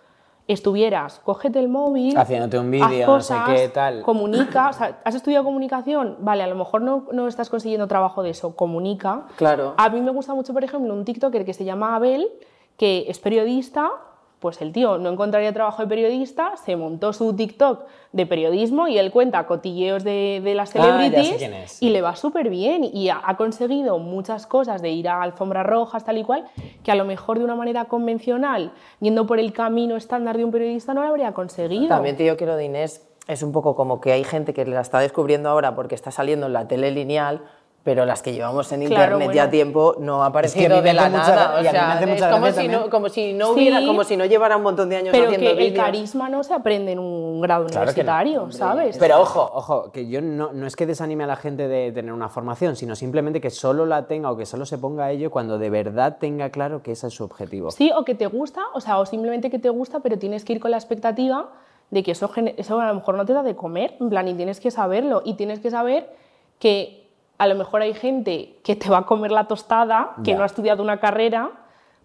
[0.46, 4.02] estuvieras, cógete el móvil, Haciéndote un vídeo, no sé qué, tal.
[4.02, 6.18] comunica, o sea, ¿has estudiado comunicación?
[6.20, 9.24] Vale, a lo mejor no, no estás consiguiendo trabajo de eso, comunica.
[9.36, 9.74] Claro.
[9.76, 12.28] A mí me gusta mucho, por ejemplo, un TikToker que se llama Abel,
[12.76, 13.90] que es periodista,
[14.46, 17.82] pues el tío no encontraría trabajo de periodista, se montó su TikTok
[18.12, 22.48] de periodismo y él cuenta cotilleos de, de las Ah, celebrities y le va súper
[22.48, 26.44] bien y ha, ha conseguido muchas cosas de ir a alfombras rojas, tal y cual,
[26.84, 30.52] que a lo mejor de una manera convencional, yendo por el camino estándar de un
[30.52, 31.88] periodista, no lo habría conseguido.
[31.88, 34.64] También te digo que lo de Inés es un poco como que hay gente que
[34.64, 37.42] la está descubriendo ahora porque está saliendo en la tele lineal,
[37.86, 40.92] pero las que llevamos en Claro, internet ya tiempo no ha aparecido mí me de
[40.92, 41.50] la mucha nada.
[41.54, 43.52] O a mí me sea, hace es mucha como si, no, como si no Sí.
[43.52, 45.84] hubiera, como si no llevara un montón de años pero haciendo que el vídeos.
[45.84, 48.10] carisma no se aprende en un grado Claro que no.
[48.10, 48.98] universitario, ¿sabes?
[48.98, 52.12] Pero ojo, ojo, que yo no, no es que desanime a la gente de tener
[52.12, 55.30] una formación, sino simplemente que solo la tenga o que solo se ponga a ello
[55.30, 57.70] cuando de verdad tenga claro que ese es su objetivo.
[57.70, 60.54] Sí, o que te gusta, o sea, o simplemente que te gusta, pero tienes que
[60.54, 61.50] ir con la expectativa
[61.92, 64.34] de que eso, eso a lo mejor no te da de comer, en plan, y
[64.34, 66.10] tienes que saberlo, y tienes que saber
[66.58, 67.05] que
[67.38, 70.36] a lo mejor hay gente que te va a comer la tostada, que Ya.
[70.36, 71.50] no ha estudiado una carrera,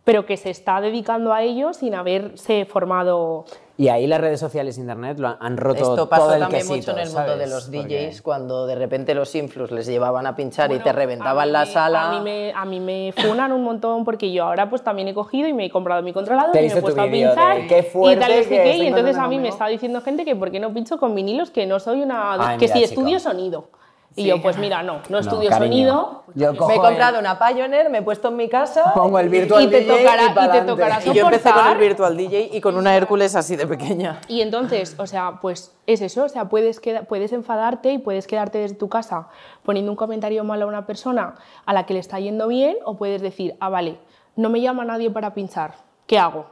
[0.03, 3.45] pero que se está dedicando a ello sin haberse formado.
[3.77, 6.39] Y ahí las redes sociales e internet lo han, han roto Esto pasó todo el
[6.41, 7.49] también quesito, mucho en el mundo de ¿sabes?
[7.49, 10.93] los DJs cuando de repente los influs les llevaban a pinchar y Bueno, te a
[10.93, 12.09] reventaban la me- sala.
[12.09, 15.13] A mí, me, a mí me funan un montón porque yo ahora pues también he
[15.13, 17.35] cogido y me he comprado mi controlador Te y me he puesto a vídeo de
[17.35, 20.01] pinchar qué y fuerte tal, no sé que y entonces a mí me está diciendo
[20.01, 22.33] gente que por qué no pincho con vinilos que no soy una...
[22.33, 23.01] Ay, que mira, si chico.
[23.01, 23.69] estudio sonido.
[24.13, 26.23] Y yo pues mira, no, no estudio sonido.
[26.35, 28.93] Yo me he comprado el- una Pioneer, me he puesto en mi casa.
[28.93, 31.67] Pongo el virtual y te DJ tocará- y, y te tocará Y yo empecé con
[31.67, 31.77] el.
[31.77, 34.19] Virtual DJ y con una Hércules así de pequeña.
[34.27, 38.57] Y entonces, o sea, pues es eso, o sea, puedes, puedes enfadarte y puedes quedarte
[38.57, 39.29] desde tu casa
[39.63, 42.97] poniendo un comentario malo a una persona a la que le está yendo bien, o
[42.97, 43.97] puedes decir, ah, vale,
[44.35, 45.73] no me llama nadie para pinchar,
[46.05, 46.45] ¿qué hago?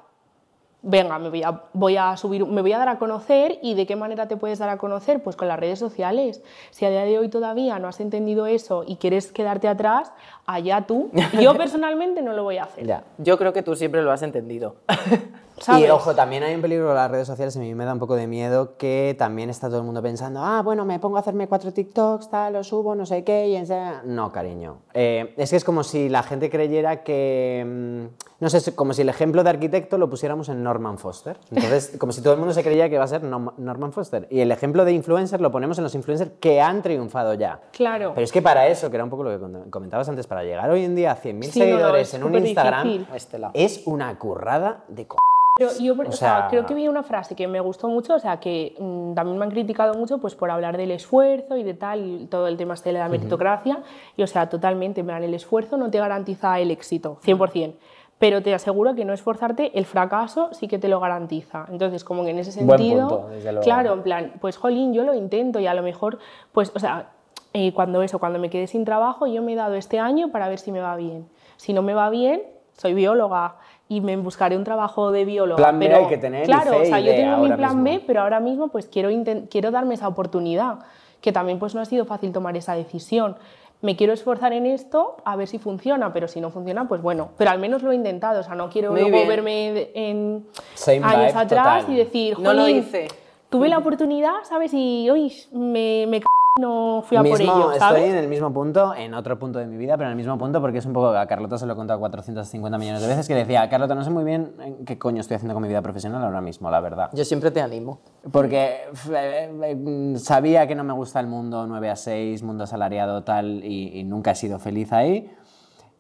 [0.82, 3.86] Venga, me voy a, voy a subir, me voy a dar a conocer y de
[3.86, 6.42] qué manera te puedes dar a conocer, pues con las redes sociales.
[6.72, 10.14] Si a día de hoy todavía no has entendido eso y quieres quedarte atrás,
[10.46, 11.10] allá tú.
[11.42, 12.86] Yo personalmente no lo voy a hacer.
[12.86, 13.04] Ya.
[13.18, 14.76] Yo creo que tú siempre lo has entendido.
[15.60, 15.86] ¿sabes?
[15.86, 18.00] Y ojo, también hay un peligro con las redes sociales, a mí me da un
[18.00, 21.20] poco de miedo que también está todo el mundo pensando, ah, bueno, me pongo a
[21.20, 24.02] hacerme cuatro TikToks, tal, lo subo, no sé qué, y enseguida...
[24.06, 24.78] No, cariño.
[24.94, 28.94] Eh, es que es como si la gente creyera que, mm, no sé, es como
[28.94, 31.38] si el ejemplo de arquitecto lo pusiéramos en Norman Foster.
[31.52, 34.28] Entonces, como si todo el mundo se creía que va a ser Norman Foster.
[34.30, 37.60] Y el ejemplo de influencer lo ponemos en los influencers que han triunfado ya.
[37.72, 38.12] Claro.
[38.16, 40.70] Pero es que para eso, que era un poco lo que comentabas antes, para llegar
[40.70, 43.16] hoy en día a 100.000 Sí, no, no, seguidores es en un Instagram, difícil.
[43.16, 43.52] Estela.
[43.54, 45.10] es una currada de c
[45.58, 48.40] Pero yo, o sea, creo que vi una frase que me gustó mucho, o sea,
[48.40, 52.06] que mm, también me han criticado mucho pues por hablar del esfuerzo y de tal,
[52.06, 53.84] y todo el tema este de la meritocracia,
[54.16, 57.74] y o sea, totalmente, en el esfuerzo no te garantiza el éxito, 100%,
[58.20, 61.66] pero te aseguro que no esforzarte, el fracaso sí que te lo garantiza.
[61.72, 63.64] Entonces, como que en ese sentido, punto, desde luego.
[63.64, 66.20] claro, en plan, pues jolín, yo lo intento y a lo mejor,
[66.52, 67.12] pues, o sea,
[67.54, 70.50] eh, cuando eso, cuando me quedé sin trabajo, yo me he dado este año para
[70.50, 71.28] ver si me va bien.
[71.56, 72.44] Si no me va bien,
[72.78, 73.56] soy bióloga
[73.88, 75.58] y me buscaré un trabajo de bióloga.
[75.58, 78.00] Plan B pero, hay que tener Claro, o sea, yo tengo mi plan mismo.
[78.00, 79.10] B, pero ahora mismo pues quiero,
[79.50, 80.80] quiero darme esa oportunidad,
[81.22, 83.38] que también pues no ha sido fácil tomar esa decisión.
[83.82, 87.30] Me quiero esforzar en esto a ver si funciona, pero si no funciona, pues bueno,
[87.38, 89.28] pero al menos lo he intentado, o sea, no quiero Muy luego bien.
[89.30, 91.94] verme de- en Same años vibe, atrás total.
[91.94, 93.08] y decir, No lo "Jolín, hice".
[93.50, 94.72] tuve la oportunidad, ¿sabes?
[94.74, 96.26] Y hoy me, me c-
[96.60, 98.10] no fui a por Mismo- ello, estoy ¿sabes?
[98.12, 100.62] en el mismo punto, en otro punto de mi vida, pero en el mismo punto
[100.62, 103.34] porque es un poco, a Carlota se lo he contado 450 millones de veces, que
[103.36, 106.24] decía, Carlota, no sé muy bien en qué coño estoy haciendo con mi vida profesional
[106.24, 107.10] ahora mismo, la verdad.
[107.14, 108.00] Yo siempre te animo.
[108.32, 108.82] Porque
[109.12, 113.64] eh, eh, sabía que no me gusta el mundo 9 a 6, mundo asalariado tal,
[113.64, 115.32] y, y nunca he sido feliz ahí.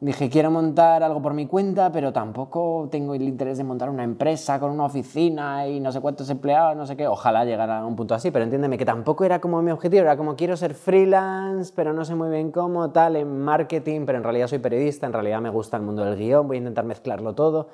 [0.01, 4.03] Dije, quiero montar algo por mi cuenta, pero tampoco tengo el interés de montar una
[4.03, 7.07] empresa con una oficina y no sé cuántos empleados, no sé qué.
[7.07, 10.15] Ojalá llegara a un punto así, pero entiéndeme que tampoco era como mi objetivo, era
[10.15, 14.23] como quiero ser freelance, pero no sé muy bien cómo, tal, en marketing, pero en
[14.23, 17.35] realidad soy periodista, en realidad me gusta el mundo del guion, voy a intentar mezclarlo
[17.35, 17.67] todo.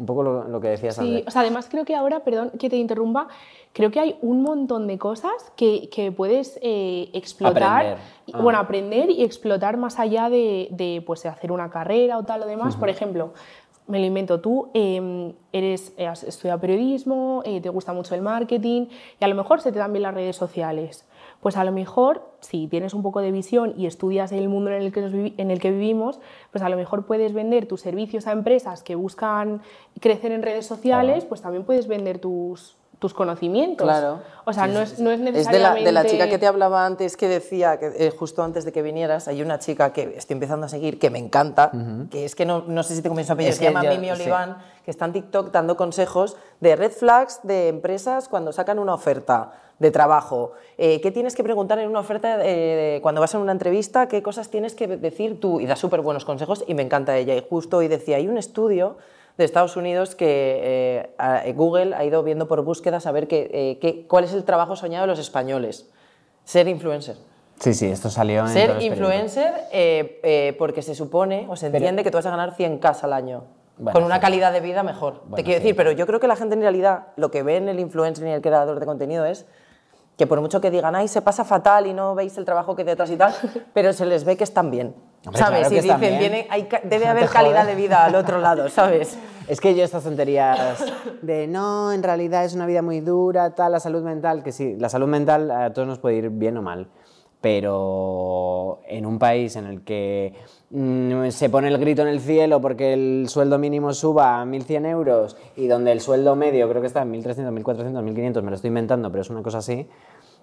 [0.00, 1.24] Un poco lo, lo que decías Sí, André.
[1.26, 3.28] o sea, además creo que ahora, perdón que te interrumpa,
[3.74, 7.98] creo que hay un montón de cosas que, que puedes eh, explotar, Aprender.
[8.26, 8.40] y- Ah.
[8.40, 12.46] bueno, aprender y explotar más allá de, de, pues, hacer una carrera o tal o
[12.46, 12.76] demás.
[12.76, 13.34] Por ejemplo,
[13.88, 18.22] me lo invento, tú eh, eres, eh, has estudiado periodismo, eh, te gusta mucho el
[18.22, 18.86] marketing
[19.20, 21.04] y a lo mejor se te dan bien las redes sociales.
[21.40, 24.82] Pues a lo mejor, si tienes un poco de visión y estudias el mundo en
[24.82, 26.20] el que, en el que vivimos,
[26.52, 29.62] pues a lo mejor puedes vender tus servicios a empresas que buscan
[30.00, 33.86] crecer en redes sociales, pues también puedes vender tus, tus conocimientos.
[33.86, 34.18] Claro.
[34.44, 35.84] O sea, no, es, no es Es de la, necesariamente...
[35.86, 38.82] de la chica que te hablaba antes que decía, que eh, justo antes de que
[38.82, 41.72] vinieras, hay una chica que estoy empezando a seguir, que me encanta,
[42.10, 43.92] que es que no, no sé si te comienzo apellido, Es se que llama yo-
[43.92, 44.22] Mimi sí.
[44.22, 48.92] Oliván, que está en TikTok dando consejos de red flags de empresas cuando sacan una
[48.92, 50.52] oferta de trabajo.
[50.78, 54.06] Eh, ¿Qué tienes que preguntar en una oferta eh, cuando vas a una entrevista?
[54.08, 55.58] ¿Qué cosas tienes que decir tú?
[55.58, 57.34] Y da súper buenos consejos y me encanta ella.
[57.34, 58.98] Y justo hoy decía, hay un estudio
[59.38, 60.26] de Estados Unidos que
[60.62, 64.34] eh, a- Google ha ido viendo por búsquedas a ver qué, eh, qué- cuál es
[64.34, 65.88] el trabajo soñado de los españoles.
[66.44, 67.16] Ser influencer.
[67.58, 68.84] Sí, sí, esto salió en Ser periódicos.
[68.98, 73.02] influencer eh, eh, porque se supone o se entiende que tú vas a ganar 100k
[73.02, 73.44] al año.
[73.78, 74.20] Bueno, con una sí.
[74.20, 75.20] calidad de vida mejor.
[75.22, 75.62] Bueno, Te quiero sí.
[75.62, 78.26] decir, pero yo creo que la gente en realidad lo que ve en el influencer
[78.26, 79.46] y el creador de contenido es
[80.20, 82.82] que por mucho que digan, ay, se pasa fatal y no veis el trabajo que
[82.82, 83.34] hay detrás y tal,
[83.72, 84.94] pero se les ve que están bien.
[85.24, 85.60] Hombre, ¿Sabes?
[85.60, 86.18] claro y dicen, bien.
[86.18, 89.16] viene, hay debe No haber calidad de vida al otro lado, ¿sabes?
[89.48, 90.84] Es que yo estas tonterías
[91.22, 94.76] de no, en realidad es una vida muy dura, tal, la salud mental, que sí,
[94.76, 96.86] la salud mental a todos nos puede ir bien o mal,
[97.40, 100.34] pero en un país en el que
[100.70, 104.86] mm, se pone el grito en el cielo porque el sueldo mínimo suba a 1.100
[104.86, 108.56] euros y donde el sueldo medio creo que está en 1.300, 1.400, 1.500, me lo
[108.56, 109.88] estoy inventando, pero es una cosa así,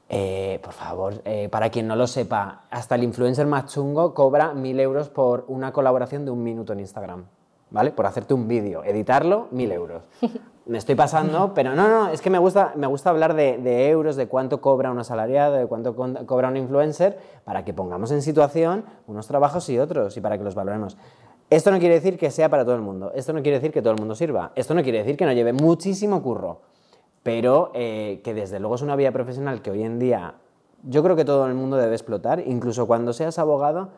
[0.10, 4.54] eh, por favor, eh, para quien no lo sepa, hasta el influencer más chungo cobra
[4.54, 7.26] 1.000 euros por una colaboración de un minuto en Instagram.
[7.70, 7.91] ¿Vale?
[7.91, 10.03] Por hacerte un vídeo, editarlo, 1.000 euros.
[10.65, 13.88] Me estoy pasando, pero no, no, es que me gusta, me gusta hablar de, de
[13.88, 18.22] euros, de cuánto cobra un asalariado, de cuánto cobra un influencer, para que pongamos en
[18.22, 20.97] situación unos trabajos y otros y para que los valoremos.
[21.49, 23.82] Esto no quiere decir que sea para todo el mundo, esto no quiere decir que
[23.82, 26.59] todo el mundo sirva, esto no quiere decir que no lleve muchísimo curro,
[27.24, 30.34] pero eh, que desde luego es una vía profesional que hoy en día
[30.84, 33.91] yo creo que todo el mundo debe explotar, incluso cuando seas abogado,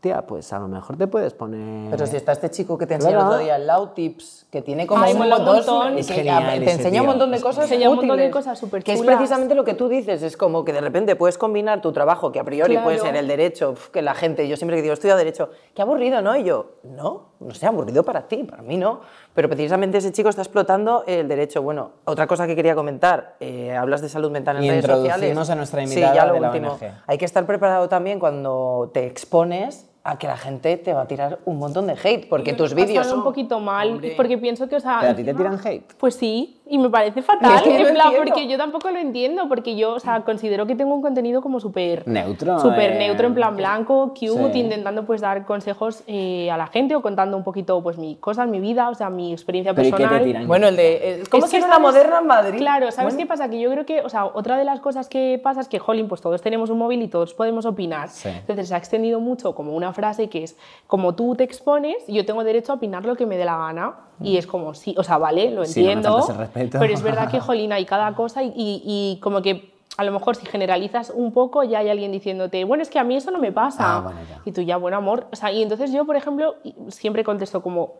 [0.00, 1.90] tía, pues a lo mejor te puedes poner...
[1.90, 3.30] Pero si está este chico que te enseñó el Claro.
[3.34, 6.14] otro día, el Lau Tips, que tiene como Ay, un mola un montón, Es que
[6.14, 9.02] genial te enseña un montón de cosas Enseña un montón de cosas súper Que es
[9.02, 12.40] precisamente lo que tú dices, es como que de repente puedes combinar tu trabajo, que
[12.40, 12.84] a priori Claro.
[12.84, 16.22] puede ser el derecho, que la gente, yo siempre que digo, estudio derecho, qué aburrido,
[16.22, 16.34] ¿no?
[16.36, 19.00] Y yo, no, no sé, aburrido para ti, para mí no.
[19.34, 21.62] Pero precisamente ese chico está explotando el derecho.
[21.62, 25.04] Bueno, otra cosa que quería comentar, eh, hablas de salud mental en Y redes sociales.
[25.30, 26.72] introducimos a nuestra Sí, invitada ya lo de la último.
[26.72, 26.90] ONG.
[27.06, 31.06] Hay que estar preparado también cuando te expones a que la gente te va a
[31.06, 33.18] tirar un montón de hate, porque tus vídeos son...
[33.18, 34.14] un poquito mal, Hombre.
[34.16, 34.98] porque pienso que, o sea...
[35.00, 35.94] ¿Pero a ti te tiran hate?
[35.98, 38.24] Pues sí, y me parece fatal, Es que no en plan, entiendo.
[38.32, 41.60] porque yo tampoco lo entiendo, porque yo, o sea, considero que tengo un contenido como
[41.60, 42.06] súper...
[42.08, 44.58] Neutro, Súper eh, neutro, en plan blanco, cute, Sí.
[44.60, 48.48] intentando pues dar consejos eh, a la gente o contando un poquito pues mis cosas,
[48.48, 50.24] mi vida, o sea, mi experiencia ¿Pero y qué te personal.
[50.24, 50.46] tiran?
[50.46, 50.92] Bueno, el de...
[51.20, 51.80] eh, ¿Cómo Es que, ¿sabes?
[51.80, 52.58] moderna en Madrid?
[52.58, 53.18] Claro, ¿sabes Bueno.
[53.18, 53.50] qué pasa?
[53.50, 56.06] Que yo creo que, o sea, otra de las cosas que pasa es que, jolín,
[56.08, 58.08] pues todos tenemos un móvil y todos podemos opinar.
[58.10, 58.28] Sí.
[58.28, 60.56] Entonces se ha extendido mucho como una frase que es,
[60.86, 63.94] como tú te expones, yo tengo derecho a opinar lo que me dé la gana.
[64.22, 66.10] Y es como, sí, o sea, vale, lo Sí, no entiendo.
[66.18, 66.78] faltas el respeto.
[66.78, 70.12] pero es verdad que, jolín, hay cada cosa y, y- y como que a lo
[70.12, 73.30] mejor si generalizas un poco ya hay alguien diciéndote, bueno, es que a mí eso
[73.30, 73.96] no me pasa.
[73.96, 74.40] Ah, bueno, ya.
[74.44, 75.26] Y tú ya, bueno, amor.
[75.32, 76.54] O sea, y entonces yo, por ejemplo,
[76.88, 77.94] siempre contesto como,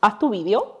[0.00, 0.80] haz tu vídeo.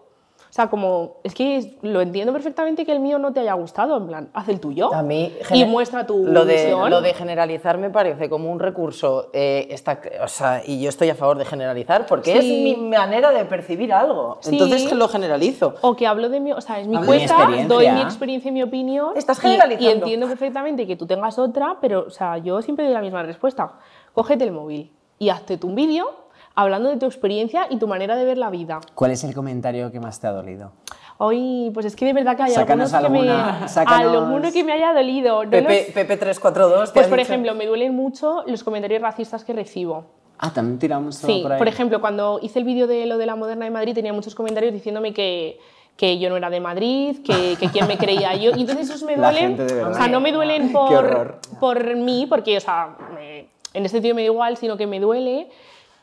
[0.56, 3.98] O sea, como, es que lo entiendo perfectamente que el mío no te haya gustado,
[3.98, 4.90] en plan, haz el tuyo.
[4.94, 6.88] A mí, Y muestra tu lo de, visión.
[6.88, 11.10] lo de generalizar me parece como un recurso, eh, está, o sea, y yo estoy
[11.10, 12.38] a favor de generalizar porque Sí.
[12.38, 12.44] es
[12.78, 14.38] mi manera de percibir algo.
[14.40, 14.52] Sí.
[14.52, 15.74] Entonces lo generalizo.
[15.82, 17.68] O que hablo de mi, o sea, es mi Hablo experiencia.
[17.68, 19.10] doy mi experiencia y mi opinión.
[19.14, 19.90] Estás y- generalizando.
[19.90, 23.22] Y, entiendo perfectamente que tú tengas otra, pero, o sea, yo siempre doy la misma
[23.24, 23.74] respuesta.
[24.14, 26.24] Cógete el móvil y hazte tu vídeo
[26.56, 28.80] hablando de tu experiencia y tu manera de ver la vida.
[28.94, 30.72] ¿Cuál es el comentario que más te ha dolido?
[31.18, 33.20] Hoy, pues es que de verdad que hay algunos que me,
[33.68, 35.44] sácanos- alguno que me haya dolido.
[35.44, 39.00] No Pepe, los- Pepe 342 te pues por dicho- ejemplo, me duelen mucho los comentarios
[39.00, 40.04] racistas que recibo.
[40.38, 41.58] Ah, también tiramos todo Sí, por ahí.
[41.58, 44.34] por ejemplo, cuando hice el vídeo de lo de la moderna de Madrid tenía muchos
[44.34, 45.58] comentarios diciéndome que,
[45.96, 48.50] que yo no era de Madrid, que, que quién me creía yo.
[48.54, 49.58] Y entonces esos me duelen.
[49.90, 54.14] O sea, no me duelen por, por mí, porque, o sea, me- en ese sentido
[54.14, 55.48] me da igual, sino que me duele.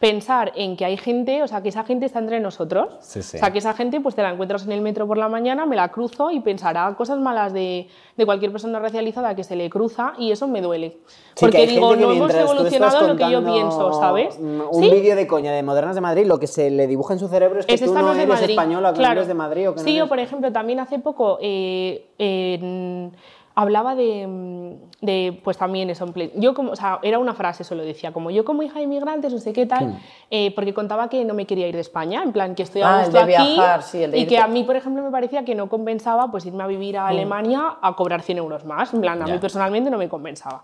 [0.03, 2.93] Pensar en que hay gente, o sea, que esa gente está entre nosotros.
[2.99, 3.37] Sí, sí.
[3.37, 5.65] O sea, que esa gente pues te la encuentras en el metro por la mañana,
[5.65, 7.87] me la cruzo y pensará cosas malas de,
[8.17, 10.97] de cualquier persona racializada que se le cruza y eso me duele.
[11.35, 14.37] Sí, Porque digo, no hemos evolucionado lo que yo pienso, ¿sabes?
[14.39, 17.29] Un vídeo de coña de Modernas de Madrid, lo que se le dibuja en su
[17.29, 19.13] cerebro es que Es tú no no eres española, que no claro.
[19.21, 22.07] eres de Madrid o que no Sí, eres- o por ejemplo, también hace poco eh,
[22.17, 23.13] en-
[23.55, 27.83] hablaba de, mm, de, pues también eso, yo como, o sea, era una frase, solo
[27.83, 29.97] decía, como yo como hija de inmigrantes, no sé qué tal, Hmm.
[30.31, 32.95] eh, porque contaba que no me quería ir de España, en plan que estoy Ah,
[32.95, 34.43] a el gusto de aquí viajar, sí, el de y que irte.
[34.43, 37.77] a mí, por ejemplo, me parecía que no compensaba pues irme a vivir a Alemania
[37.81, 39.33] a cobrar 100 euros más, en plan, a Ya.
[39.33, 40.63] mí personalmente no me compensaba.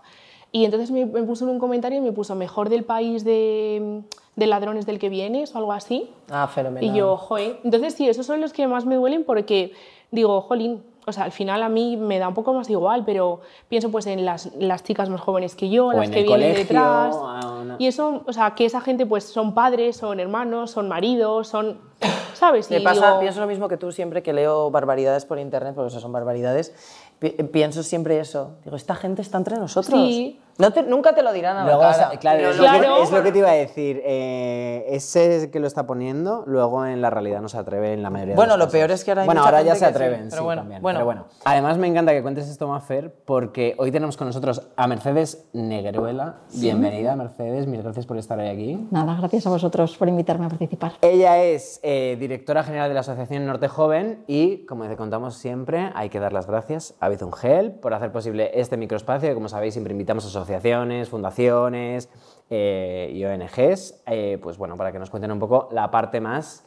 [0.52, 4.02] Y entonces me, me puso en un comentario y me puso mejor del país de,
[4.34, 6.10] de ladrones del que vienes o algo así.
[6.28, 6.82] Ah, fenomenal.
[6.92, 7.60] Y yo, joe.
[7.62, 9.72] Entonces, sí, esos son los que más me duelen porque
[10.10, 13.40] digo, jolín, o sea, al final a mí me da un poco más igual, pero
[13.68, 16.26] pienso pues en las, las chicas más jóvenes que yo, O las en que el
[16.26, 17.14] vienen colegio, detrás.
[17.14, 20.88] a una- Y eso, o sea, que esa gente pues son padres, son hermanos, son
[20.88, 21.78] maridos, son,
[22.34, 22.70] ¿sabes?
[22.70, 25.74] Me Y pasa, digo, pienso lo mismo que tú siempre que leo barbaridades por internet,
[25.74, 26.72] porque eso son barbaridades.
[27.18, 28.52] pi- Pienso siempre eso.
[28.64, 30.00] Digo, esta gente está entre nosotros.
[30.00, 30.38] Sí.
[30.58, 32.18] No te- nunca te lo dirán a Luego, la o sea, cara.
[32.20, 33.02] claro, es, lo- Lo que, Claro.
[33.02, 34.02] es lo que te iba a decir.
[34.04, 38.10] eh, ese que lo está poniendo, luego en la realidad no se atreve en la
[38.10, 39.00] mayoría Bueno, de lo los peor casos.
[39.00, 40.44] es que ahora hay Bueno, mucha ahora ya gente se que sí, atreven, pero sí,
[40.44, 40.82] bueno, también.
[40.82, 40.98] bueno.
[40.98, 41.24] Pero bueno.
[41.44, 46.36] Además, me encanta que cuentes esto, Mafer, porque hoy tenemos con nosotros a Mercedes Negruela.
[46.54, 47.66] Bienvenida, Mercedes.
[47.66, 48.88] Mil gracias por estar hoy aquí.
[48.90, 50.92] Nada, gracias a vosotros por invitarme a participar.
[51.02, 55.90] Ella es eh, directora general de la Asociación Norte Joven y, como te contamos siempre,
[55.94, 59.74] hay que dar las gracias a Bizungel por hacer posible este microespacio que, como sabéis,
[59.74, 62.08] siempre invitamos a asociaciones, fundaciones
[62.50, 66.64] eh, y ONGs, eh, pues bueno, para que nos cuenten un poco la parte más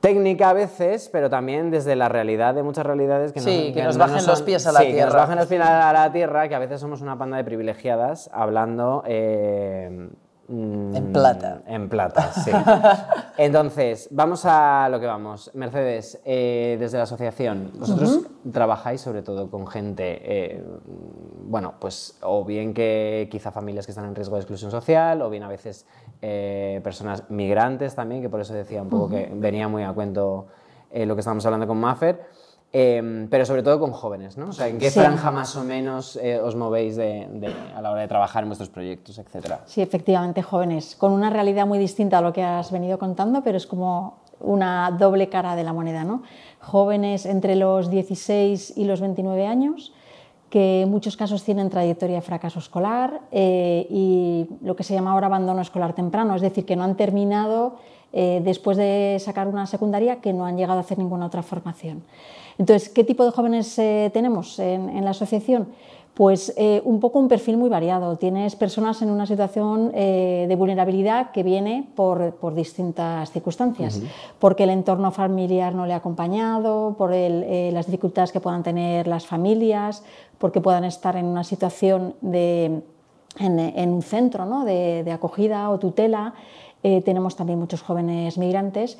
[0.00, 3.82] técnica a veces, pero también desde la realidad de muchas realidades que, Sí, no, que
[3.82, 5.20] nos bajen los pies a la sí, que nos tierra.
[5.20, 9.02] bajen los pies a la tierra, que a veces somos una panda de privilegiadas hablando...
[9.06, 10.08] eh,
[10.48, 11.62] En plata.
[11.66, 12.50] En plata, sí.
[13.36, 15.50] Entonces, vamos a lo que vamos.
[15.54, 18.20] Mercedes, eh, desde la asociación, vosotros
[18.52, 20.64] trabajáis sobre todo con gente, eh,
[21.42, 25.30] bueno, pues o bien que quizá familias que están en riesgo de exclusión social, o
[25.30, 25.86] bien a veces
[26.22, 30.46] eh, personas migrantes también, que por eso decía un poco que venía muy a cuento
[30.92, 32.24] lo que estábamos hablando con Maffer.
[32.72, 34.48] Eh, pero sobre todo con jóvenes, ¿no?
[34.48, 35.00] O sea, ¿en qué Sí.
[35.00, 38.50] franja más o menos eh, os movéis de- de- a la hora de trabajar en
[38.50, 39.60] vuestros proyectos, etcétera?
[39.66, 43.56] Sí, efectivamente, jóvenes, con una realidad muy distinta a lo que has venido contando, pero
[43.56, 46.22] es como una doble cara de la moneda, ¿no?
[46.60, 49.94] Jóvenes entre los 16 y los 29 años,
[50.50, 55.12] que en muchos casos tienen trayectoria de fracaso escolar eh, y lo que se llama
[55.12, 57.76] ahora abandono escolar temprano, es decir, que no han terminado
[58.12, 62.02] eh, después de sacar una secundaria, que no han llegado a hacer ninguna otra formación.
[62.58, 65.68] Entonces, ¿qué tipo de jóvenes eh, tenemos en, en la asociación?
[66.14, 68.16] Pues eh, un poco un perfil muy variado.
[68.16, 74.00] Tienes personas en una situación eh, de vulnerabilidad que viene por, por distintas circunstancias,
[74.38, 79.06] porque el entorno familiar no le ha acompañado, por el, las dificultades que puedan tener
[79.06, 80.04] las familias,
[80.38, 82.80] porque puedan estar en una situación de,
[83.38, 84.64] en, en un centro ¿no?
[84.64, 86.32] de, de acogida o tutela.
[86.82, 88.96] Eh, tenemos también muchos jóvenes migrantes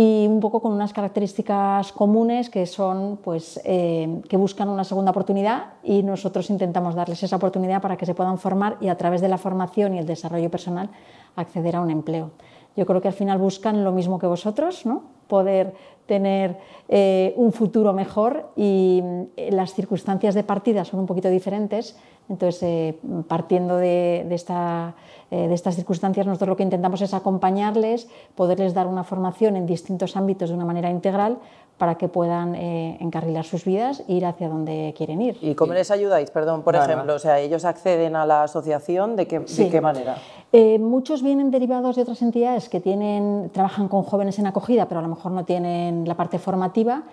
[0.00, 5.10] y un poco con unas características comunes que son pues, eh, que buscan una segunda
[5.10, 9.20] oportunidad y nosotros intentamos darles esa oportunidad para que se puedan formar y a través
[9.20, 10.88] de la formación y el desarrollo personal
[11.34, 12.30] acceder a un empleo.
[12.76, 15.17] Yo creo que al final buscan lo mismo que vosotros, ¿no?
[15.28, 15.74] Poder
[16.06, 16.56] tener
[16.88, 19.02] eh, un futuro mejor y
[19.36, 21.96] eh, las circunstancias de partida son un poquito diferentes.
[22.30, 22.98] Entonces, eh,
[23.28, 24.94] partiendo de, esta,
[25.30, 30.16] de, estas circunstancias, nosotros lo que intentamos es acompañarles, poderles dar una formación en distintos
[30.16, 31.38] ámbitos de una manera integral
[31.78, 35.38] para que puedan eh, encarrilar sus vidas e ir hacia donde quieren ir.
[35.40, 36.30] ¿Y cómo les ayudáis?
[36.30, 36.86] Perdón, por Nada.
[36.86, 39.64] ejemplo, o sea, ellos acceden a la asociación, ¿de qué, Sí.
[39.64, 40.16] de qué manera?
[40.52, 44.98] Eh, muchos vienen derivados de otras entidades que tienen, trabajan con jóvenes en acogida, pero
[44.98, 47.04] a lo mejor no tienen la parte formativa.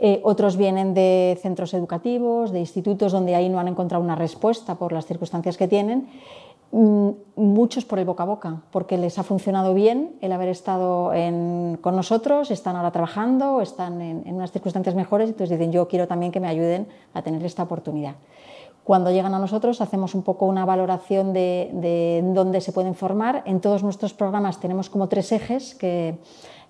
[0.00, 4.74] Eh, otros vienen de centros educativos, de institutos donde ahí no han encontrado una respuesta
[4.74, 6.08] por las circunstancias que tienen.
[6.76, 11.10] Mm, Muchos por el boca a boca, porque les ha funcionado bien el haber estado
[11.80, 16.06] con nosotros, están ahora trabajando, están en, en unas circunstancias mejores, entonces dicen yo quiero
[16.06, 18.14] también que me ayuden a tener esta oportunidad.
[18.84, 23.42] Cuando llegan a nosotros hacemos un poco una valoración de, de dónde se pueden formar.
[23.46, 26.18] En todos nuestros programas tenemos como tres ejes que,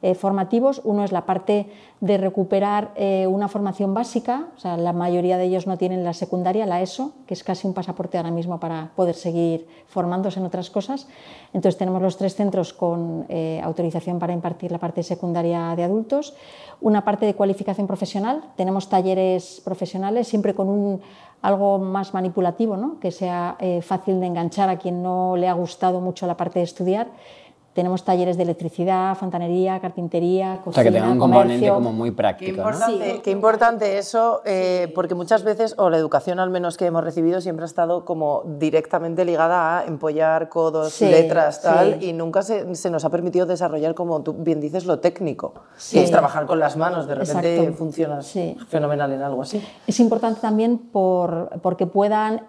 [0.04, 0.82] eh, formativos.
[0.84, 1.66] Uno es la parte
[2.02, 6.12] de recuperar eh, una formación básica, o sea, la mayoría de ellos no tienen la
[6.12, 10.44] secundaria, la ESO, que es casi un pasaporte ahora mismo para poder seguir formándose en
[10.44, 11.08] otras cosas.
[11.54, 16.34] Entonces tenemos los tres centros con eh, autorización para impartir la parte secundaria de adultos,
[16.82, 21.00] una parte de cualificación profesional, tenemos talleres profesionales siempre con un
[21.40, 22.98] algo más manipulativo, ¿no?
[23.00, 26.64] que sea fácil de enganchar a quien no le ha gustado mucho la parte de
[26.64, 27.08] estudiar.
[27.74, 31.74] Tenemos talleres de electricidad, fontanería, carpintería, cocina, O sea, que tenga un componente comercio.
[31.74, 32.68] como muy Qué práctico, ¿no?
[32.70, 37.02] importante, qué importante eso, eh, porque muchas veces, o la educación al menos que hemos
[37.02, 42.10] recibido, siempre ha estado como directamente ligada a empollar codos, Sí, letras, tal, sí.
[42.10, 45.98] y nunca se, se nos ha permitido desarrollar, como tú bien dices, lo técnico, Sí.
[45.98, 47.76] que es trabajar con las manos, de repente Exacto.
[47.76, 48.56] funciona Sí.
[48.68, 49.60] fenomenal en algo así.
[49.86, 52.42] Es importante también por, porque puedan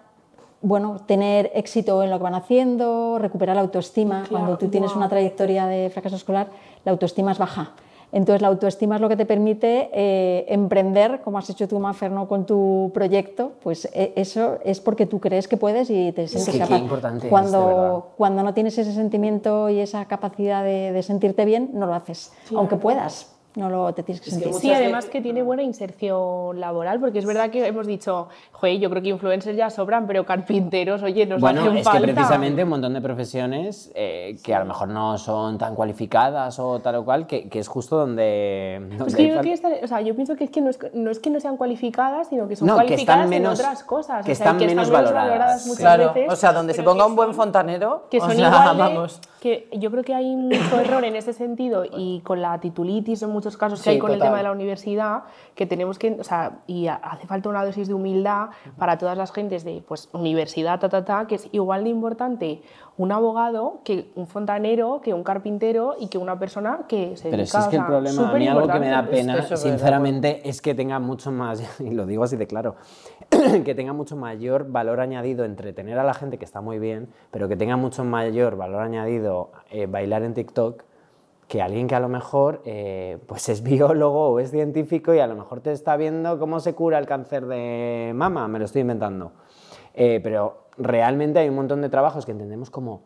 [0.62, 4.24] bueno, tener éxito en lo que van haciendo, recuperar la autoestima.
[4.28, 6.48] Cuando tú tienes una trayectoria de fracaso escolar,
[6.84, 7.72] la autoestima es baja.
[8.12, 12.10] Entonces, la autoestima es lo que te permite eh, emprender, como has hecho tú, Mafer,
[12.10, 12.28] ¿no?
[12.28, 13.52] con tu proyecto.
[13.62, 16.78] Pues eh, eso es porque tú crees que puedes y te sientes que qué capaz.
[16.78, 18.04] importante es, de verdad.
[18.16, 22.32] cuando, no tienes ese sentimiento y esa capacidad de, de sentirte bien, no lo haces.
[22.54, 24.52] Aunque puedas, no lo te tienes que sentir.
[24.54, 28.90] Sí, además que tiene buena inserción laboral, porque es verdad que hemos dicho, joder, yo
[28.90, 32.06] creo que influencers ya sobran, pero carpinteros, oye, nos Bueno, hacen es falta.
[32.06, 36.58] que precisamente un montón de profesiones eh, que a lo mejor no son tan cualificadas
[36.58, 38.78] o tal o cual, que, que es justo donde...
[38.80, 40.78] donde Pues que yo, que esta- o sea, yo pienso que, es que no, es,
[40.94, 43.64] no es que no sean cualificadas, sino que son No, que cualificadas están menos- en
[43.66, 44.24] otras cosas.
[44.24, 45.66] que o sea, están menos valoradas.
[45.66, 46.32] muchas Claro, veces.
[46.32, 49.20] o sea, donde se ponga un buen fontanero, que o son sea, igual de- vamos.
[49.40, 53.30] que yo creo que hay mucho error en ese sentido y con la titulitis en
[53.46, 54.28] muchos casos que Sí, hay con el total.
[54.30, 55.22] tema de la universidad
[55.54, 59.16] que tenemos que o sea y ha- hace falta una dosis de humildad para todas
[59.16, 62.62] las gentes de pues universidad ta ta ta que es igual de importante
[62.98, 67.36] un abogado que un fontanero que un carpintero y que una persona que se Pero
[67.42, 69.48] dedica si es que el sea, problema, a mí algo que me da pena, súper
[69.50, 72.74] de sinceramente, es que tenga mucho más, y lo digo así de claro,
[73.64, 77.48] que tenga mucho mayor valor añadido entretener a la gente, que está muy bien, pero
[77.48, 80.82] que tenga mucho mayor valor añadido eh, bailar en TikTok
[81.48, 85.26] que alguien que a lo mejor eh, pues es biólogo o es científico y a
[85.26, 88.82] lo mejor te está viendo cómo se cura el cáncer de mama, me lo estoy
[88.82, 89.32] inventando.
[89.94, 93.04] Eh, pero realmente hay un montón de trabajos que entendemos como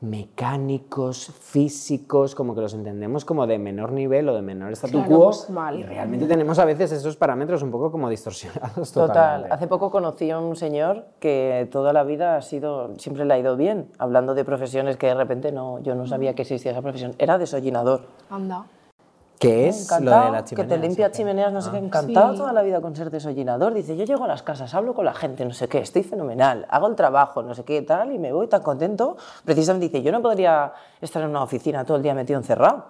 [0.00, 5.08] mecánicos, físicos, como que los entendemos como de menor nivel o de menor statu Claro,
[5.08, 5.78] quo pues mal.
[5.78, 9.08] y realmente tenemos a veces esos parámetros un poco como distorsionados Total.
[9.08, 9.54] totalmente.
[9.54, 13.38] Hace poco conocí a un señor que toda la vida ha sido, siempre le ha
[13.38, 16.82] ido bien, hablando de profesiones que de repente no, yo no sabía que existía esa
[16.82, 17.14] profesión.
[17.18, 18.02] Era desollinador.
[18.30, 18.66] Anda.
[19.38, 20.68] ¿Qué es lo de la que chimenea?
[20.76, 21.12] te limpia ¿sí?
[21.18, 21.72] chimeneas, no sé Ah.
[21.72, 22.38] qué, encantado Sí.
[22.38, 23.74] toda la vida con ser desollinador.
[23.74, 26.66] Dice, yo llego a las casas, hablo con la gente, no sé qué, estoy fenomenal,
[26.70, 29.16] hago el trabajo, no sé qué, tal, y me voy tan contento.
[29.44, 32.84] Precisamente dice, yo no podría estar en una oficina todo el día metido encerrado.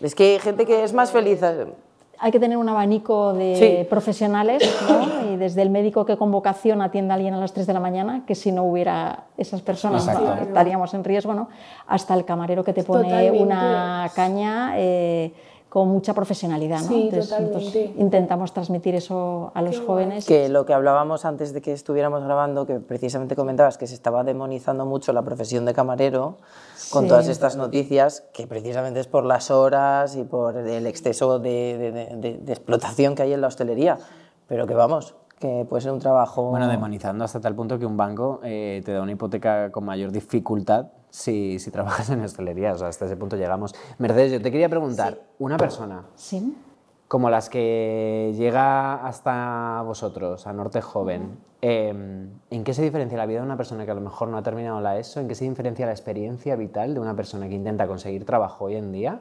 [0.00, 1.42] Es que hay gente que es más feliz.
[1.42, 1.66] eh,
[2.20, 3.86] hay que tener un abanico de Sí.
[3.90, 5.30] profesionales, ¿no?
[5.32, 7.80] y desde el médico que con vocación atiende a alguien a las 3 de la
[7.80, 10.06] mañana, que si no hubiera esas personas.
[10.06, 10.34] ¿no?
[10.34, 11.48] estaríamos en riesgo, ¿no?
[11.88, 13.42] hasta el camarero que te pone Totalmente.
[13.42, 15.34] una caña eh,
[15.74, 16.82] con mucha profesionalidad.
[16.82, 16.86] ¿no?
[16.86, 17.94] Sí, Entonces, totalmente.
[17.98, 20.24] intentamos transmitir eso a los jóvenes.
[20.24, 24.22] Que lo que hablábamos antes de que estuviéramos grabando, que precisamente comentabas que se estaba
[24.22, 26.36] demonizando mucho la profesión de camarero
[26.92, 27.08] con Sí.
[27.08, 31.90] todas estas noticias, que precisamente es por las horas y por el exceso de, de-
[31.90, 33.98] de- de- de explotación que hay en la hostelería.
[34.46, 36.50] Pero que vamos, que puede ser un trabajo...
[36.50, 40.12] Bueno, demonizando hasta tal punto que un banco eh, te da una hipoteca con mayor
[40.12, 42.72] dificultad si, si trabajas en hostelería.
[42.72, 43.72] O sea, hasta ese punto llegamos.
[43.98, 46.56] Mercedes, yo te quería preguntar, una persona Sí.
[47.06, 51.88] como las que llega hasta vosotros, a Norte Joven, eh,
[52.50, 54.42] ¿en qué se diferencia la vida de una persona que a lo mejor no ha
[54.42, 55.20] terminado la ESO?
[55.20, 58.74] ¿En qué se diferencia la experiencia vital de una persona que intenta conseguir trabajo hoy
[58.74, 59.20] en día?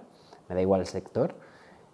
[0.49, 1.35] Me da igual el sector.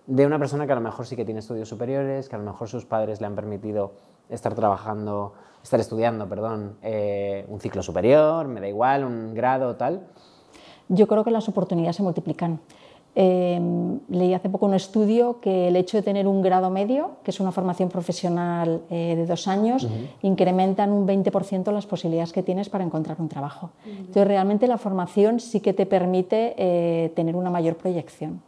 [0.08, 2.46] De una persona que a lo mejor sí que tiene estudios superiores, que a lo
[2.46, 3.92] mejor sus padres le han permitido
[4.30, 5.34] estar trabajando,
[5.64, 10.08] estar estudiando, perdón, eh, un ciclo superior, me da igual, un grado, tal.
[10.88, 12.60] Yo creo que las oportunidades se multiplican.
[13.16, 13.60] Eh,
[14.10, 17.40] leí hace poco un estudio que el hecho de tener un grado medio, que es
[17.40, 19.88] una formación profesional eh, de dos años,
[20.22, 23.72] incrementa en un 20% las posibilidades que tienes para encontrar un trabajo.
[23.86, 28.42] Entonces, realmente la formación sí que te permite eh, tener una mayor proyección.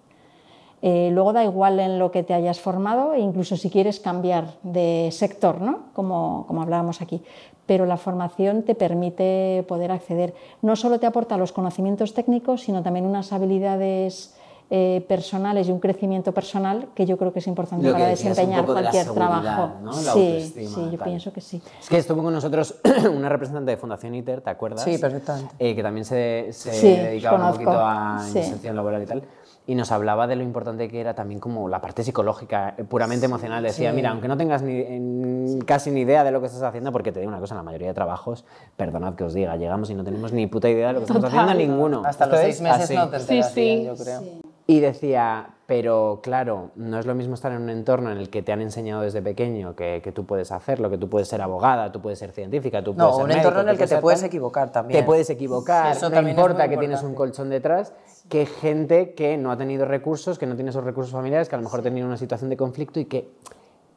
[0.83, 4.55] Eh, luego da igual en lo que te hayas formado e incluso si quieres cambiar
[4.63, 5.85] de sector, ¿no?
[5.93, 7.21] como, como hablábamos aquí.
[7.67, 10.33] Pero la formación te permite poder acceder.
[10.63, 14.35] No solo te aporta los conocimientos técnicos, sino también unas habilidades
[14.73, 18.65] eh, personales y un crecimiento personal que yo creo que es importante que para desempeñar
[18.65, 19.69] de cualquier trabajo.
[20.13, 21.07] sí, sí, yo tal.
[21.09, 21.61] pienso que sí.
[21.79, 22.75] Es que estuvo con nosotros
[23.13, 24.85] una representante de Fundación ITER, ¿te acuerdas?
[24.85, 25.53] Sí, perfectamente.
[25.59, 28.37] Eh, que también se, se Sí, dedicaba un poquito a Sí.
[28.39, 29.23] inserción laboral y tal.
[29.67, 33.25] Y nos hablaba de lo importante que era también como la parte psicológica, eh, puramente
[33.27, 33.61] emocional.
[33.63, 36.91] Decía, mira, aunque no tengas ni, en- casi ni idea de lo que estás haciendo,
[36.91, 38.43] porque te digo una cosa, en la mayoría de trabajos,
[38.75, 41.25] perdonad que os diga, llegamos y no tenemos ni puta idea de lo que estamos
[41.25, 42.01] haciendo ninguno.
[42.05, 42.95] Hasta los seis es meses así.
[42.95, 43.61] no te Sí, enteras sí.
[43.61, 44.21] bien, yo creo.
[44.67, 48.41] Y decía, pero claro, no es lo mismo estar en un entorno en el que
[48.41, 51.91] te han enseñado desde pequeño que, que tú puedes hacerlo, que tú puedes ser abogada,
[51.91, 53.97] tú puedes ser científica, tú No, puedes ser un médico, entorno en el que te
[53.97, 54.99] puedes equivocar también.
[54.99, 57.93] Te puedes equivocar, Eso no importa que tienes un colchón detrás,
[58.31, 61.57] que gente que no ha tenido recursos, que no tiene esos recursos familiares, que a
[61.57, 63.29] lo mejor ha tenido una situación de conflicto y que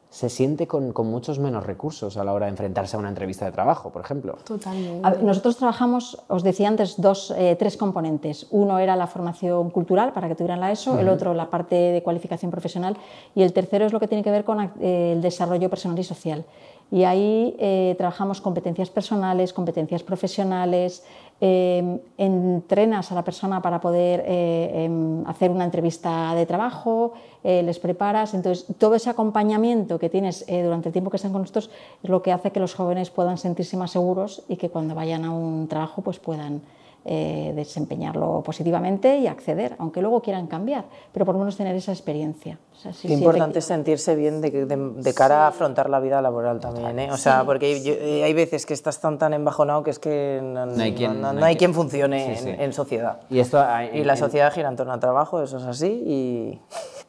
[0.09, 3.45] se siente con, con muchos menos recursos a la hora de enfrentarse a una entrevista
[3.45, 4.37] de trabajo, por ejemplo.
[4.43, 5.09] Totalmente.
[5.09, 8.47] Ver, nosotros trabajamos, os decía antes, dos, eh, tres componentes.
[8.51, 12.03] Uno era la formación cultural para que tuvieran la ESO, el otro la parte de
[12.03, 12.97] cualificación profesional
[13.35, 16.03] y el tercero es lo que tiene que ver con eh, el desarrollo personal y
[16.03, 16.45] social.
[16.91, 21.03] Y ahí eh, trabajamos competencias personales, competencias profesionales,
[21.41, 27.11] eh, entrenas a la persona para poder eh, em, hacer una entrevista de trabajo,
[27.43, 28.33] eh, les preparas.
[28.33, 31.69] Entonces, todo ese acompañamiento que tienes durante el tiempo que están con nosotros
[32.01, 35.25] es lo que hace que los jóvenes puedan sentirse más seguros y que cuando vayan
[35.25, 36.61] a un trabajo pues puedan
[37.07, 41.91] eh, desempeñarlo positivamente y acceder, aunque luego quieran cambiar, pero por lo menos tener esa
[41.91, 42.57] experiencia.
[42.73, 45.89] O sea, sí, Qué sí, importante es sentirse bien de, de- de cara a afrontar
[45.89, 47.11] la vida laboral también, ¿eh?
[47.11, 50.39] O sea, porque yo- eh, hay veces que estás tan tan embajonado que es que
[50.43, 52.49] no, No hay quien- no- no no hay hay quien- funcione Sí, sí.
[52.49, 53.19] En, en sociedad.
[53.29, 55.87] Y esto hay- Y la en- sociedad gira en torno al trabajo, eso es así.
[56.05, 56.61] Y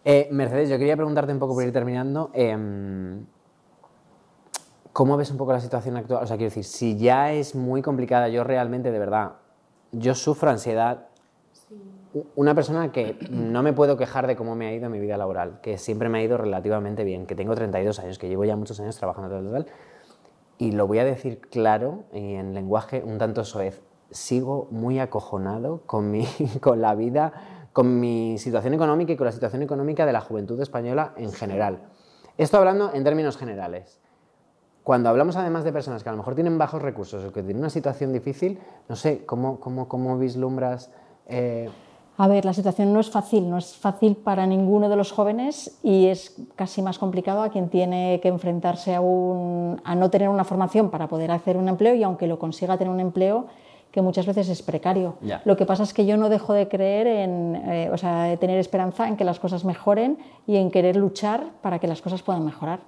[0.04, 2.30] Eh, Mercedes, yo quería preguntarte un poco por ir terminando.
[2.34, 3.24] em,
[4.92, 6.22] ¿Cómo ves un poco la situación actual?
[6.22, 9.32] O sea, quiero decir, si ya es muy complicada, yo realmente, de verdad,
[9.92, 11.08] yo sufro ansiedad.
[12.34, 15.60] Una persona que no me puedo quejar de cómo me ha ido mi vida laboral,
[15.60, 18.80] que siempre me ha ido relativamente bien, que tengo 32 años, que llevo ya muchos
[18.80, 19.66] años trabajando tal, tal,
[20.58, 23.82] y lo voy a decir claro y en lenguaje un tanto soez.
[24.10, 26.26] Sigo muy acojonado con, mi,
[26.60, 30.60] con la vida, con mi situación económica y con la situación económica de la juventud
[30.60, 31.80] española en general.
[32.38, 34.00] Esto hablando en términos generales.
[34.86, 37.58] Cuando hablamos además de personas que a lo mejor tienen bajos recursos o que tienen
[37.58, 40.92] una situación difícil, no sé, ¿cómo, cómo, cómo vislumbras?
[41.26, 41.68] eh,
[42.18, 45.76] A ver, la situación no es fácil, no es fácil para ninguno de los jóvenes
[45.82, 50.28] y es casi más complicado a quien tiene que enfrentarse a, un- a no tener
[50.28, 53.46] una formación para poder hacer un empleo y aunque lo consiga tener un empleo
[53.90, 55.16] que muchas veces es precario.
[55.44, 58.36] Lo que pasa es que yo no dejo de creer en, eh, o sea, de
[58.36, 60.16] tener esperanza en que las cosas mejoren
[60.46, 62.78] y en querer luchar para que las cosas puedan mejorar.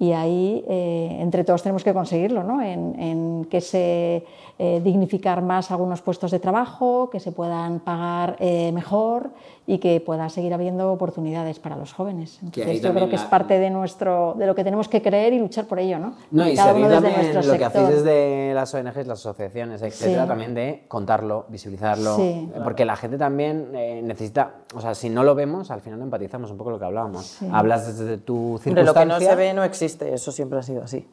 [0.00, 2.62] Y ahí, eh, entre todos, tenemos que conseguirlo, ¿no?
[2.62, 4.24] en, en que se
[4.60, 9.30] eh, dignificar más algunos puestos de trabajo, que se puedan pagar eh, mejor
[9.68, 12.38] y que pueda seguir habiendo oportunidades para los jóvenes.
[12.42, 15.32] Entonces, yo creo que es la- parte de, nuestro, de lo que tenemos que creer
[15.34, 15.98] y luchar por ello.
[15.98, 16.14] ¿no?
[16.30, 18.04] No, y Cada uno desde también nuestro lo que hacéis sector.
[18.04, 20.28] desde las ONGs, las asociaciones, etcétera, Sí.
[20.28, 22.22] también de contarlo, visibilizarlo, Sí.
[22.22, 25.98] eh, porque la gente también eh, necesita, o sea, si no lo vemos, al final
[25.98, 27.38] no empatizamos un poco lo que hablábamos.
[27.52, 28.84] Hablas desde tu circunstancia.
[28.84, 31.06] lo que no se ve no existe, eso siempre ha sido así.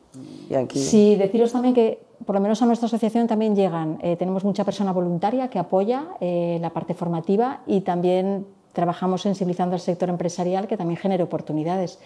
[0.49, 4.15] Y aquí Sí, deciros también que por lo menos a nuestra asociación también llegan, eh,
[4.15, 9.81] tenemos mucha persona voluntaria que apoya eh, la parte formativa y también trabajamos sensibilizando al
[9.81, 11.99] sector empresarial que también genere oportunidades.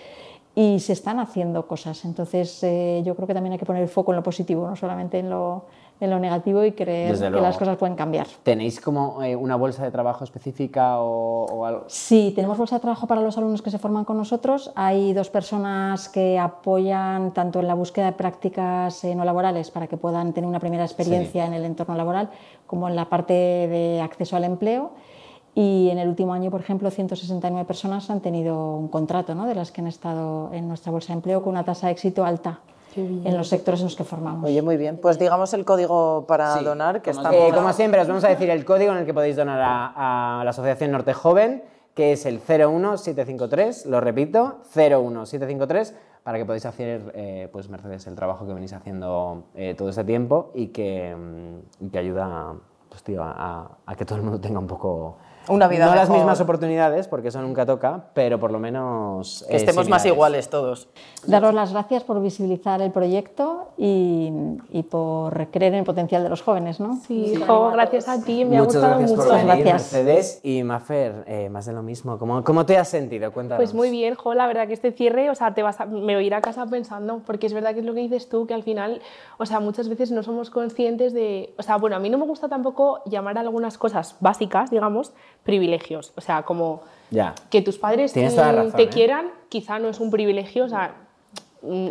[0.55, 3.88] Y se están haciendo cosas, entonces eh, yo creo que también hay que poner el
[3.88, 5.65] foco en lo positivo, no solamente en lo,
[6.02, 8.28] en lo negativo y creer que las cosas pueden cambiar.
[8.43, 11.84] ¿Tenéis como eh, una bolsa de trabajo específica o, o algo?
[11.88, 14.72] Sí, tenemos bolsa de trabajo para los alumnos que se forman con nosotros.
[14.76, 19.88] Hay dos personas que apoyan tanto en la búsqueda de prácticas eh, no laborales para
[19.88, 22.30] que puedan tener una primera experiencia en el entorno laboral,
[22.66, 24.91] como en la parte de acceso al empleo.
[25.54, 29.45] Y en el último año, por ejemplo, 169 personas han tenido un contrato, ¿no?
[29.45, 32.24] de las que han estado en nuestra bolsa de empleo con una tasa de éxito
[32.24, 32.62] alta
[32.96, 34.46] en los sectores en los que formamos.
[34.46, 34.98] Oye, muy bien.
[35.02, 38.24] Pues digamos el código para Sí, donar, que como, está eh, como siempre, os vamos
[38.24, 41.64] a decir el código en el que podéis donar a, a la Asociación Norte Joven,
[41.94, 48.16] que es el 01753, lo repito, 01753, para que podáis hacer, eh, pues Mercedes, el
[48.16, 52.54] trabajo que venís haciendo eh, todo este tiempo y que, mm, y que ayuda
[52.90, 55.18] pues, tío, a, a que todo el mundo tenga un poco...
[55.50, 59.45] Una vida No las mismas oportunidades, porque eso nunca toca, pero por lo menos...
[59.47, 60.88] que eh, estemos más iguales todos.
[61.26, 64.32] Daros las gracias por visibilizar el proyecto y,
[64.72, 66.80] y por creer en el potencial de los jóvenes.
[66.80, 66.95] ¿no?
[66.97, 69.24] Sí, jo, gracias a ti, me ha gustado gracias mucho.
[69.24, 69.74] por venir, Gracias.
[69.93, 70.39] Mercedes.
[70.43, 72.18] Y Mafer, eh, más de lo mismo.
[72.18, 73.32] ¿Cómo, cómo te has sentido?
[73.32, 73.60] Cuéntanos.
[73.60, 76.16] Pues muy bien, jo, la verdad que este cierre, o sea, te vas a- me
[76.16, 78.45] voy a ir a casa pensando, porque es verdad que es lo que dices tú,
[78.47, 79.02] que al final,
[79.38, 82.26] o sea, muchas veces no somos conscientes de, o sea, bueno, a mí no me
[82.26, 85.14] gusta tampoco llamar a algunas cosas básicas, digamos,
[85.44, 86.82] privilegios, o sea, como
[87.12, 87.34] Ya.
[87.50, 88.20] que tus padres mm,
[88.56, 88.90] razón, te ¿eh?
[88.90, 90.94] quieran, quizá no es un privilegio, o sea,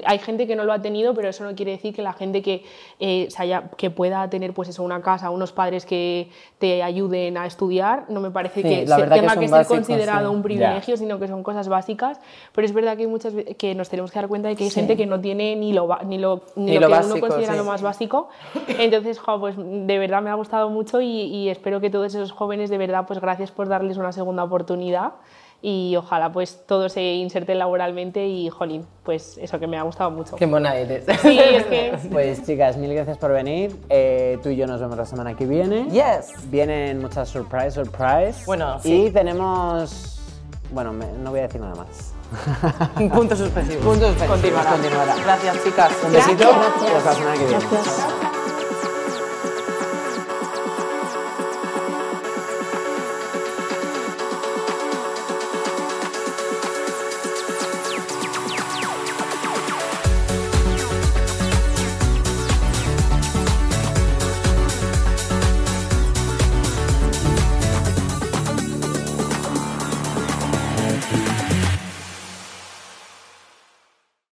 [0.06, 2.40] hay gente que no lo ha tenido, pero eso no quiere decir que la gente
[2.42, 2.64] que,
[3.00, 7.36] eh, se haya- que pueda tener pues eso, una casa, unos padres que te ayuden
[7.36, 10.30] a estudiar, no me parece Sí, que se- que tenga son que, ser básicos, considerado
[10.30, 10.34] sí.
[10.36, 12.18] un privilegio, sino que son cosas básicas.
[12.54, 14.70] Pero es verdad que hay muchas que nos tenemos que dar cuenta de que hay
[14.70, 14.80] Sí.
[14.80, 17.26] gente que no tiene ni lo, ni lo, ni Ni lo lo que básico, uno
[17.28, 18.28] considera lo más básico.
[18.78, 22.32] Entonces, jo, pues de verdad me ha gustado mucho y, y espero que todos esos
[22.32, 25.12] jóvenes, de verdad, pues gracias por darles una segunda oportunidad
[25.60, 30.10] y ojalá pues todos se inserten laboralmente y, jolín, pues eso que me ha gustado
[30.10, 30.36] mucho.
[30.36, 31.04] Qué mona eres.
[31.22, 31.98] Sí, es que...
[32.12, 33.76] Pues chicas, mil gracias por venir.
[33.88, 35.86] Eh, tú y yo nos vemos la semana que viene.
[35.90, 36.48] Yes.
[36.50, 38.44] Vienen muchas surprise, surprise.
[38.46, 39.06] Bueno, sí.
[39.06, 40.20] Y tenemos...
[40.70, 42.12] Bueno, me- no voy a decir nada más.
[43.12, 43.84] Puntos suspensivos.
[43.84, 44.64] Puntos suspensivos.
[44.64, 44.70] Continuará.
[44.70, 45.14] Continuará.
[45.24, 45.92] Gracias, chicas.
[46.04, 46.94] Un besito Gracias.
[46.94, 47.58] hasta la semana que viene.
[47.70, 48.47] Gracias.